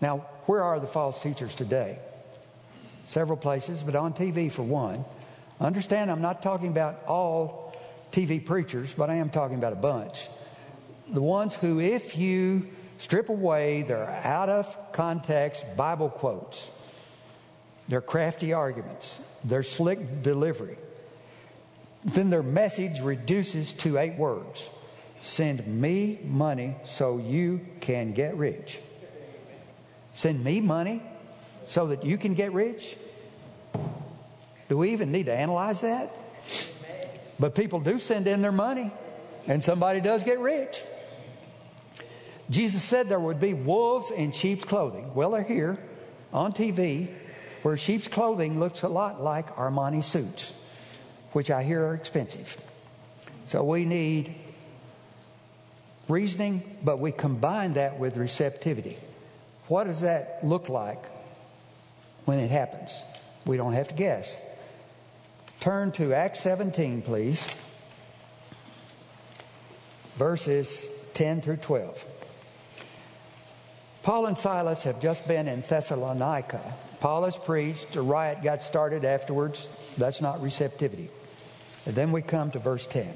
Now, 0.00 0.18
where 0.46 0.62
are 0.62 0.80
the 0.80 0.86
false 0.86 1.22
teachers 1.22 1.54
today? 1.54 1.98
Several 3.06 3.36
places, 3.36 3.82
but 3.82 3.96
on 3.96 4.12
TV 4.12 4.50
for 4.50 4.62
one. 4.62 5.04
Understand, 5.60 6.10
I'm 6.10 6.22
not 6.22 6.42
talking 6.42 6.68
about 6.68 7.04
all 7.06 7.74
TV 8.12 8.44
preachers, 8.44 8.92
but 8.92 9.10
I 9.10 9.16
am 9.16 9.30
talking 9.30 9.56
about 9.56 9.72
a 9.72 9.76
bunch. 9.76 10.26
The 11.08 11.20
ones 11.20 11.54
who, 11.54 11.80
if 11.80 12.16
you 12.16 12.68
strip 12.98 13.28
away 13.28 13.82
their 13.82 14.08
out 14.24 14.48
of 14.48 14.92
context 14.92 15.64
Bible 15.76 16.08
quotes, 16.08 16.70
their 17.88 18.00
crafty 18.00 18.52
arguments, 18.52 19.18
their 19.44 19.62
slick 19.62 20.22
delivery, 20.22 20.76
then 22.04 22.30
their 22.30 22.42
message 22.42 23.00
reduces 23.00 23.72
to 23.74 23.98
eight 23.98 24.14
words 24.14 24.70
Send 25.22 25.66
me 25.66 26.18
money 26.24 26.76
so 26.86 27.18
you 27.18 27.60
can 27.80 28.12
get 28.14 28.36
rich. 28.36 28.78
Send 30.20 30.44
me 30.44 30.60
money 30.60 31.02
so 31.66 31.86
that 31.86 32.04
you 32.04 32.18
can 32.18 32.34
get 32.34 32.52
rich? 32.52 32.94
Do 34.68 34.76
we 34.76 34.90
even 34.90 35.10
need 35.12 35.26
to 35.26 35.32
analyze 35.32 35.80
that? 35.80 36.10
But 37.38 37.54
people 37.54 37.80
do 37.80 37.98
send 37.98 38.26
in 38.26 38.42
their 38.42 38.52
money, 38.52 38.90
and 39.46 39.64
somebody 39.64 40.02
does 40.02 40.22
get 40.22 40.38
rich. 40.38 40.82
Jesus 42.50 42.82
said 42.82 43.08
there 43.08 43.18
would 43.18 43.40
be 43.40 43.54
wolves 43.54 44.10
in 44.10 44.32
sheep's 44.32 44.62
clothing. 44.62 45.14
Well, 45.14 45.30
they're 45.30 45.42
here 45.42 45.78
on 46.34 46.52
TV, 46.52 47.08
where 47.62 47.78
sheep's 47.78 48.06
clothing 48.06 48.60
looks 48.60 48.82
a 48.82 48.88
lot 48.88 49.22
like 49.22 49.56
Armani 49.56 50.04
suits, 50.04 50.52
which 51.32 51.50
I 51.50 51.62
hear 51.62 51.82
are 51.86 51.94
expensive. 51.94 52.60
So 53.46 53.64
we 53.64 53.86
need 53.86 54.34
reasoning, 56.08 56.76
but 56.84 56.98
we 56.98 57.10
combine 57.10 57.72
that 57.72 57.98
with 57.98 58.18
receptivity. 58.18 58.98
What 59.70 59.86
does 59.86 60.00
that 60.00 60.40
look 60.42 60.68
like 60.68 60.98
when 62.24 62.40
it 62.40 62.50
happens? 62.50 63.00
We 63.46 63.56
don't 63.56 63.74
have 63.74 63.86
to 63.86 63.94
guess. 63.94 64.36
Turn 65.60 65.92
to 65.92 66.12
Acts 66.12 66.40
17, 66.40 67.02
please, 67.02 67.46
verses 70.16 70.88
10 71.14 71.42
through 71.42 71.58
12. 71.58 72.04
Paul 74.02 74.26
and 74.26 74.36
Silas 74.36 74.82
have 74.82 75.00
just 75.00 75.28
been 75.28 75.46
in 75.46 75.60
Thessalonica. 75.60 76.74
Paul 76.98 77.26
has 77.26 77.36
preached, 77.36 77.94
a 77.94 78.02
riot 78.02 78.42
got 78.42 78.64
started 78.64 79.04
afterwards. 79.04 79.68
That's 79.96 80.20
not 80.20 80.42
receptivity. 80.42 81.10
And 81.86 81.94
then 81.94 82.10
we 82.10 82.22
come 82.22 82.50
to 82.50 82.58
verse 82.58 82.88
10. 82.88 83.08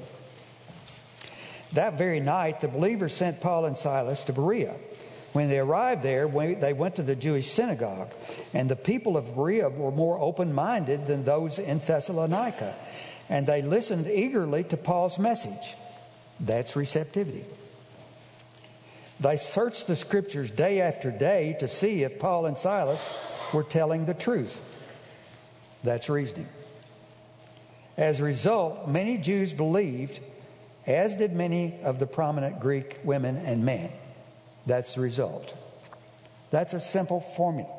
That 1.73 1.97
very 1.97 2.21
night, 2.21 2.61
the 2.61 2.69
believers 2.69 3.13
sent 3.13 3.41
Paul 3.41 3.65
and 3.65 3.77
Silas 3.77 4.23
to 4.23 4.31
Berea. 4.31 4.75
When 5.35 5.49
they 5.49 5.59
arrived 5.59 6.01
there, 6.01 6.29
they 6.29 6.71
went 6.71 6.95
to 6.95 7.03
the 7.03 7.13
Jewish 7.13 7.51
synagogue, 7.51 8.13
and 8.53 8.69
the 8.69 8.77
people 8.77 9.17
of 9.17 9.35
Berea 9.35 9.67
were 9.67 9.91
more 9.91 10.17
open 10.17 10.53
minded 10.53 11.07
than 11.07 11.25
those 11.25 11.59
in 11.59 11.79
Thessalonica, 11.79 12.73
and 13.27 13.45
they 13.45 13.61
listened 13.61 14.07
eagerly 14.07 14.63
to 14.63 14.77
Paul's 14.77 15.19
message. 15.19 15.75
That's 16.39 16.77
receptivity. 16.77 17.43
They 19.19 19.35
searched 19.35 19.87
the 19.87 19.97
scriptures 19.97 20.51
day 20.51 20.79
after 20.79 21.11
day 21.11 21.57
to 21.59 21.67
see 21.67 22.03
if 22.03 22.17
Paul 22.17 22.45
and 22.45 22.57
Silas 22.57 23.05
were 23.53 23.63
telling 23.63 24.05
the 24.05 24.13
truth. 24.13 24.61
That's 25.83 26.07
reasoning. 26.07 26.47
As 27.97 28.21
a 28.21 28.23
result, 28.23 28.87
many 28.87 29.17
Jews 29.17 29.51
believed 29.51 30.17
as 30.87 31.13
did 31.13 31.33
many 31.33 31.77
of 31.83 31.99
the 31.99 32.07
prominent 32.07 32.61
Greek 32.61 32.99
women 33.03 33.35
and 33.35 33.65
men. 33.65 33.91
That's 34.65 34.95
the 34.95 35.01
result. 35.01 35.53
That's 36.51 36.73
a 36.73 36.79
simple 36.79 37.19
formula. 37.19 37.69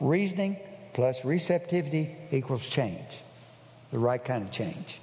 Reasoning 0.00 0.56
plus 0.92 1.24
receptivity 1.24 2.14
equals 2.30 2.66
change, 2.66 3.20
the 3.90 3.98
right 3.98 4.22
kind 4.22 4.42
of 4.44 4.50
change. 4.50 4.98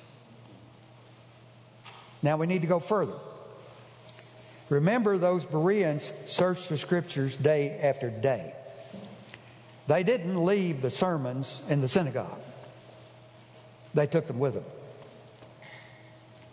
Now 2.22 2.38
we 2.38 2.48
need 2.48 2.62
to 2.62 2.68
go 2.68 2.80
further. 2.80 3.14
Remember, 4.70 5.18
those 5.18 5.46
Bereans 5.46 6.12
searched 6.28 6.70
the 6.70 6.78
scriptures 6.78 7.36
day 7.36 7.80
after 7.80 8.10
day. 8.10 8.54
They 9.88 10.04
didn't 10.04 10.46
leave 10.46 10.82
the 10.82 10.92
sermons 10.92 11.62
in 11.70 11.82
the 11.82 11.88
synagogue, 11.88 12.40
they 13.94 14.06
took 14.06 14.28
them 14.28 14.38
with 14.38 14.54
them. 14.54 14.66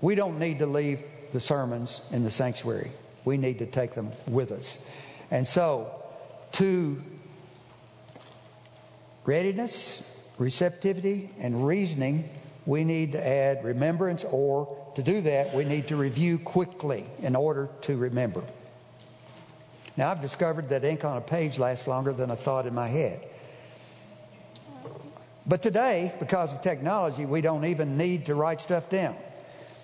We 0.00 0.14
don't 0.14 0.38
need 0.38 0.60
to 0.60 0.66
leave 0.66 1.00
the 1.32 1.40
sermons 1.40 2.00
in 2.10 2.24
the 2.24 2.30
sanctuary, 2.30 2.92
we 3.26 3.36
need 3.36 3.58
to 3.58 3.66
take 3.66 3.92
them 3.92 4.10
with 4.26 4.52
us. 4.52 4.78
And 5.30 5.46
so, 5.46 5.90
to 6.52 7.02
readiness, 9.26 10.08
receptivity, 10.38 11.28
and 11.38 11.66
reasoning, 11.66 12.30
we 12.64 12.84
need 12.84 13.12
to 13.12 13.26
add 13.26 13.64
remembrance, 13.64 14.24
or 14.24 14.90
to 14.94 15.02
do 15.02 15.20
that, 15.22 15.52
we 15.52 15.64
need 15.64 15.88
to 15.88 15.96
review 15.96 16.38
quickly 16.38 17.04
in 17.20 17.36
order 17.36 17.68
to 17.82 17.96
remember. 17.96 18.42
Now, 19.96 20.10
I've 20.10 20.22
discovered 20.22 20.68
that 20.68 20.84
ink 20.84 21.04
on 21.04 21.16
a 21.16 21.20
page 21.20 21.58
lasts 21.58 21.86
longer 21.86 22.12
than 22.12 22.30
a 22.30 22.36
thought 22.36 22.66
in 22.66 22.74
my 22.74 22.88
head. 22.88 23.26
But 25.46 25.62
today, 25.62 26.12
because 26.20 26.52
of 26.52 26.62
technology, 26.62 27.26
we 27.26 27.40
don't 27.40 27.64
even 27.64 27.96
need 27.96 28.26
to 28.26 28.34
write 28.34 28.60
stuff 28.60 28.88
down. 28.88 29.16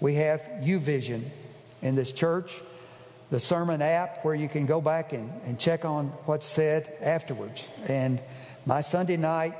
We 0.01 0.14
have 0.14 0.40
YouVersion 0.61 1.24
in 1.82 1.95
this 1.95 2.12
church, 2.12 2.61
the 3.32 3.40
sermon 3.40 3.80
app 3.80 4.22
where 4.26 4.34
you 4.34 4.46
can 4.46 4.66
go 4.66 4.78
back 4.78 5.14
and, 5.14 5.32
and 5.46 5.58
check 5.58 5.86
on 5.86 6.08
what's 6.26 6.44
said 6.46 6.94
afterwards. 7.00 7.66
And 7.88 8.20
my 8.66 8.82
Sunday 8.82 9.16
night 9.16 9.54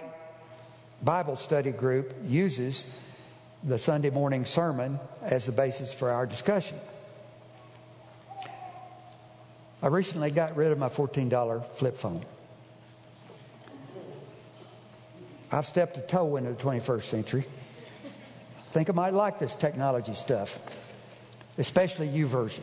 Bible 1.03 1.37
study 1.37 1.71
group 1.71 2.15
uses 2.27 2.85
the 3.65 3.79
Sunday 3.79 4.11
morning 4.11 4.45
sermon 4.45 5.01
as 5.23 5.47
the 5.47 5.53
basis 5.53 5.91
for 5.91 6.11
our 6.11 6.27
discussion. 6.27 6.77
I 9.83 9.87
recently 9.87 10.31
got 10.31 10.55
rid 10.55 10.71
of 10.71 10.79
my 10.79 10.91
$14 10.91 11.65
flip 11.69 11.97
phone. 11.97 12.23
I've 15.51 15.67
stepped 15.67 15.97
a 15.97 16.03
toe 16.03 16.37
into 16.37 16.51
the 16.51 16.63
21st 16.63 17.05
century. 17.05 17.47
I 18.05 18.73
think 18.73 18.91
I 18.91 18.93
might 18.93 19.15
like 19.15 19.39
this 19.39 19.57
technology 19.57 20.13
stuff, 20.13 20.61
especially 21.57 22.09
YouVersion. 22.09 22.61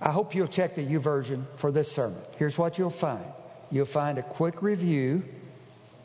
I 0.00 0.10
hope 0.10 0.34
you'll 0.34 0.48
check 0.48 0.74
the 0.74 0.84
YouVersion 0.84 1.44
for 1.56 1.70
this 1.70 1.90
sermon. 1.92 2.20
Here's 2.38 2.56
what 2.56 2.78
you'll 2.78 2.90
find 2.90 3.24
you'll 3.70 3.86
find 3.86 4.18
a 4.18 4.22
quick 4.22 4.62
review 4.62 5.22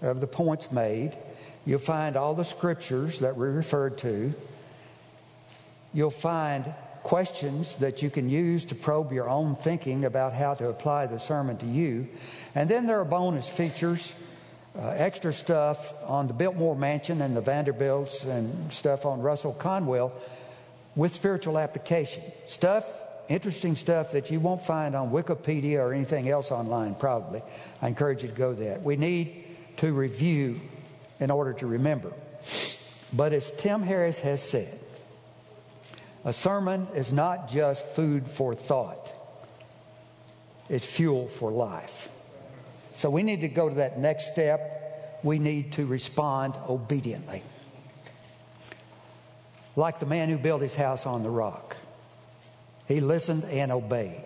of 0.02 0.20
the 0.20 0.28
points 0.28 0.72
made 0.72 1.18
You'll 1.66 1.80
find 1.80 2.16
all 2.16 2.36
the 2.36 2.46
scriptures 2.46 3.20
that 3.20 3.36
we 3.36 3.48
referred 3.48 3.98
to. 4.00 4.34
You'll 5.94 6.12
find 6.12 6.74
questions 7.02 7.76
that 7.78 8.04
you 8.04 8.10
can 8.12 8.30
use 8.30 8.66
to 8.66 8.76
probe 8.76 9.12
your 9.12 9.28
own 9.28 9.56
thinking 9.56 10.06
about 10.06 10.34
how 10.34 10.54
to 10.56 10.70
apply 10.70 11.08
the 11.08 11.18
sermon 11.18 11.58
to 11.58 11.66
you. 11.66 12.08
And 12.54 12.70
then 12.70 12.86
there 12.86 13.00
are 13.00 13.06
bonus 13.06 13.50
features, 13.50 14.14
uh, 14.78 14.90
extra 14.90 15.34
stuff 15.34 15.94
on 16.04 16.28
the 16.28 16.34
Biltmore 16.34 16.76
Mansion 16.76 17.22
and 17.22 17.36
the 17.36 17.42
Vanderbilts 17.42 18.24
and 18.24 18.72
stuff 18.72 19.06
on 19.06 19.22
Russell 19.22 19.54
Conwell 19.54 20.14
with 20.96 21.16
spiritual 21.16 21.58
application. 21.58 22.24
Stuff, 22.46 22.86
interesting 23.30 23.76
stuff 23.76 24.12
that 24.12 24.32
you 24.32 24.40
won't 24.40 24.62
find 24.62 24.96
on 24.96 25.12
Wikipedia 25.12 25.78
or 25.78 25.94
anything 25.94 26.30
else 26.30 26.52
online, 26.52 26.96
probably. 26.96 27.42
I 27.82 27.88
encourage 27.88 28.24
you 28.24 28.30
to 28.30 28.36
go 28.36 28.54
there. 28.54 28.80
We 28.80 28.96
need 28.96 29.46
to 29.78 29.94
review 29.94 30.60
in 31.20 31.32
order 31.32 31.54
to 31.54 31.68
remember. 31.68 32.12
But 33.14 33.34
as 33.34 33.52
Tim 33.52 33.82
Harris 33.84 34.20
has 34.20 34.42
said, 34.42 34.80
a 36.24 36.34
sermon 36.34 36.88
is 36.96 37.12
not 37.12 37.50
just 37.50 37.86
food 37.86 38.28
for 38.28 38.56
thought, 38.56 39.12
it's 40.70 40.86
fuel 40.86 41.28
for 41.28 41.52
life. 41.52 42.10
So 42.96 43.10
we 43.10 43.24
need 43.24 43.42
to 43.42 43.48
go 43.48 43.70
to 43.70 43.76
that 43.76 44.00
next 44.00 44.32
step. 44.32 45.20
We 45.24 45.38
need 45.38 45.74
to 45.74 45.86
respond 45.86 46.56
obediently. 46.68 47.44
Like 49.76 50.00
the 50.00 50.06
man 50.06 50.30
who 50.30 50.38
built 50.38 50.62
his 50.62 50.74
house 50.74 51.06
on 51.06 51.24
the 51.24 51.30
rock, 51.30 51.76
he 52.88 53.00
listened 53.00 53.46
and 53.46 53.72
obeyed. 53.72 54.22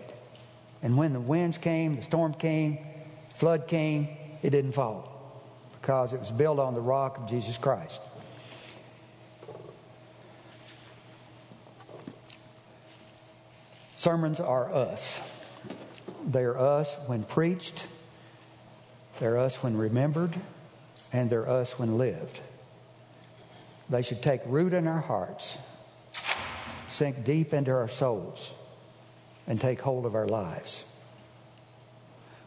And 0.82 0.96
when 0.96 1.12
the 1.12 1.20
winds 1.20 1.58
came, 1.58 1.96
the 1.96 2.02
storm 2.02 2.34
came, 2.34 2.78
flood 3.34 3.68
came, 3.68 4.08
it 4.42 4.50
didn't 4.50 4.72
fall 4.72 5.10
because 5.80 6.12
it 6.12 6.20
was 6.20 6.30
built 6.30 6.58
on 6.58 6.74
the 6.74 6.80
rock 6.80 7.18
of 7.18 7.28
Jesus 7.28 7.56
Christ. 7.56 8.00
Sermons 13.96 14.40
are 14.40 14.72
us. 14.72 15.20
They're 16.24 16.58
us 16.58 16.96
when 17.06 17.22
preached, 17.22 17.86
they're 19.18 19.36
us 19.36 19.62
when 19.62 19.76
remembered, 19.76 20.34
and 21.12 21.28
they're 21.28 21.48
us 21.48 21.78
when 21.78 21.98
lived. 21.98 22.40
They 23.88 24.02
should 24.02 24.22
take 24.22 24.40
root 24.46 24.72
in 24.72 24.86
our 24.86 25.00
hearts, 25.00 25.58
sink 27.00 27.24
deep 27.24 27.54
into 27.54 27.70
our 27.70 27.88
souls, 27.88 28.52
and 29.46 29.58
take 29.58 29.80
hold 29.80 30.04
of 30.04 30.14
our 30.14 30.28
lives. 30.28 30.84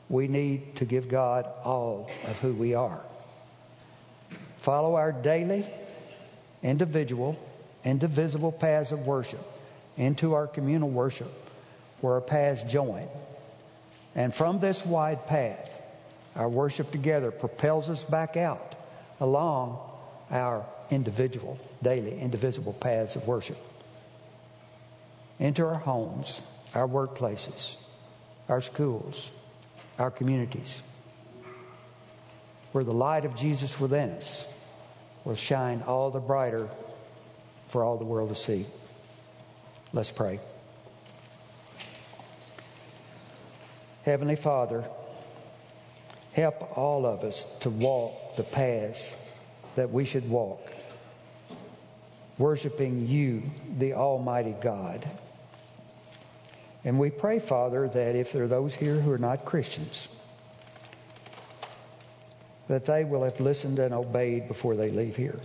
We 0.10 0.28
need 0.28 0.76
to 0.76 0.86
give 0.86 1.10
God 1.10 1.48
all 1.64 2.08
of 2.28 2.38
who 2.38 2.54
we 2.54 2.76
are 2.76 3.02
follow 4.60 4.94
our 4.96 5.12
daily, 5.12 5.66
individual, 6.62 7.36
indivisible 7.84 8.52
paths 8.52 8.92
of 8.92 9.08
worship 9.08 9.44
into 9.98 10.36
our 10.36 10.46
communal 10.46 10.90
worship 10.90 11.34
where 12.00 12.14
our 12.14 12.22
paths 12.22 12.62
join. 12.72 13.08
And 14.14 14.34
from 14.34 14.60
this 14.60 14.86
wide 14.86 15.26
path, 15.26 15.82
our 16.36 16.48
worship 16.48 16.92
together 16.92 17.32
propels 17.32 17.90
us 17.90 18.04
back 18.04 18.38
out 18.38 18.76
along 19.20 19.80
our 20.30 20.64
individual, 20.92 21.60
daily, 21.82 22.20
indivisible 22.20 22.74
paths 22.74 23.16
of 23.16 23.28
worship 23.28 23.58
into 25.40 25.66
our 25.66 25.76
homes, 25.76 26.42
our 26.74 26.88
workplaces, 26.88 27.76
our 28.50 28.62
schools, 28.62 29.32
our 30.00 30.12
communities, 30.12 30.82
where 32.72 32.84
the 32.84 32.94
light 32.94 33.26
of 33.26 33.36
Jesus 33.36 33.80
within 33.80 34.10
us 34.12 34.52
will 35.24 35.36
shine 35.36 35.84
all 35.88 36.12
the 36.12 36.20
brighter 36.20 36.68
for 37.70 37.84
all 37.84 37.98
the 37.98 38.06
world 38.06 38.30
to 38.30 38.36
see. 38.36 38.66
Let's 39.94 40.12
pray. 40.12 40.40
Heavenly 44.04 44.36
Father, 44.36 44.84
help 46.34 46.78
all 46.78 47.06
of 47.06 47.24
us 47.24 47.46
to 47.62 47.70
walk 47.70 48.36
the 48.36 48.44
paths 48.44 49.16
that 49.76 49.92
we 49.92 50.04
should 50.04 50.30
walk, 50.30 50.62
worshiping 52.38 53.08
you, 53.08 53.44
the 53.78 53.94
Almighty 53.94 54.56
God. 54.62 55.08
And 56.86 57.00
we 57.00 57.10
pray, 57.10 57.40
Father, 57.40 57.88
that 57.88 58.16
if 58.16 58.34
there 58.34 58.44
are 58.44 58.48
those 58.48 58.74
here 58.74 58.96
who 58.96 59.12
are 59.12 59.18
not 59.18 59.46
Christians, 59.46 60.08
that 62.68 62.86
they 62.86 63.04
will 63.04 63.24
have 63.24 63.40
listened 63.40 63.80
and 63.80 63.94
obeyed 63.94 64.48
before 64.48 64.76
they 64.76 64.90
leave 64.90 65.16
here. 65.16 65.40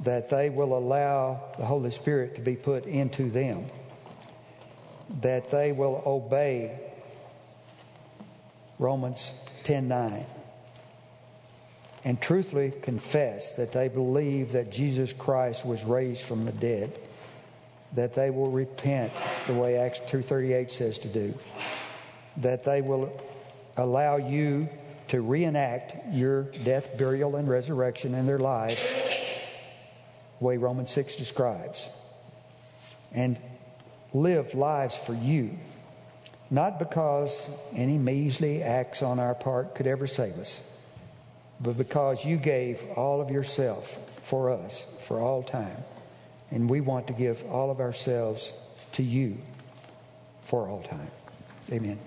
That 0.00 0.30
they 0.30 0.50
will 0.50 0.76
allow 0.76 1.40
the 1.58 1.64
Holy 1.64 1.90
Spirit 1.90 2.34
to 2.36 2.40
be 2.40 2.56
put 2.56 2.86
into 2.86 3.30
them. 3.30 3.66
That 5.20 5.50
they 5.50 5.72
will 5.72 6.02
obey 6.04 6.78
Romans 8.78 9.32
10:9 9.64 10.26
and 12.04 12.20
truthfully 12.20 12.72
confess 12.82 13.50
that 13.50 13.72
they 13.72 13.88
believe 13.88 14.52
that 14.52 14.72
Jesus 14.72 15.12
Christ 15.12 15.64
was 15.64 15.84
raised 15.84 16.22
from 16.22 16.44
the 16.44 16.52
dead. 16.52 16.98
That 17.94 18.14
they 18.14 18.30
will 18.30 18.50
repent 18.50 19.12
the 19.46 19.54
way 19.54 19.76
Acts 19.76 20.00
2:38 20.06 20.70
says 20.70 20.98
to 20.98 21.08
do. 21.08 21.34
That 22.38 22.64
they 22.64 22.80
will 22.80 23.12
allow 23.76 24.16
you 24.16 24.68
to 25.08 25.20
reenact 25.20 26.12
your 26.12 26.44
death, 26.64 26.96
burial, 26.96 27.36
and 27.36 27.48
resurrection 27.48 28.14
in 28.14 28.26
their 28.26 28.38
lives, 28.38 28.80
the 30.38 30.44
way 30.44 30.56
Romans 30.56 30.90
6 30.90 31.16
describes, 31.16 31.90
and 33.12 33.36
live 34.14 34.54
lives 34.54 34.96
for 34.96 35.12
you, 35.12 35.58
not 36.50 36.78
because 36.78 37.48
any 37.74 37.98
measly 37.98 38.62
acts 38.62 39.02
on 39.02 39.18
our 39.18 39.34
part 39.34 39.74
could 39.74 39.86
ever 39.86 40.06
save 40.06 40.38
us, 40.38 40.62
but 41.60 41.76
because 41.76 42.24
you 42.24 42.38
gave 42.38 42.82
all 42.96 43.20
of 43.20 43.30
yourself 43.30 43.98
for 44.22 44.50
us 44.50 44.86
for 45.00 45.20
all 45.20 45.42
time, 45.42 45.84
And 46.52 46.68
we 46.68 46.80
want 46.80 47.06
to 47.08 47.12
give 47.12 47.44
all 47.50 47.70
of 47.70 47.80
ourselves 47.80 48.52
to 48.92 49.02
you 49.02 49.38
for 50.40 50.68
all 50.68 50.82
time. 50.82 51.10
Amen. 51.72 51.98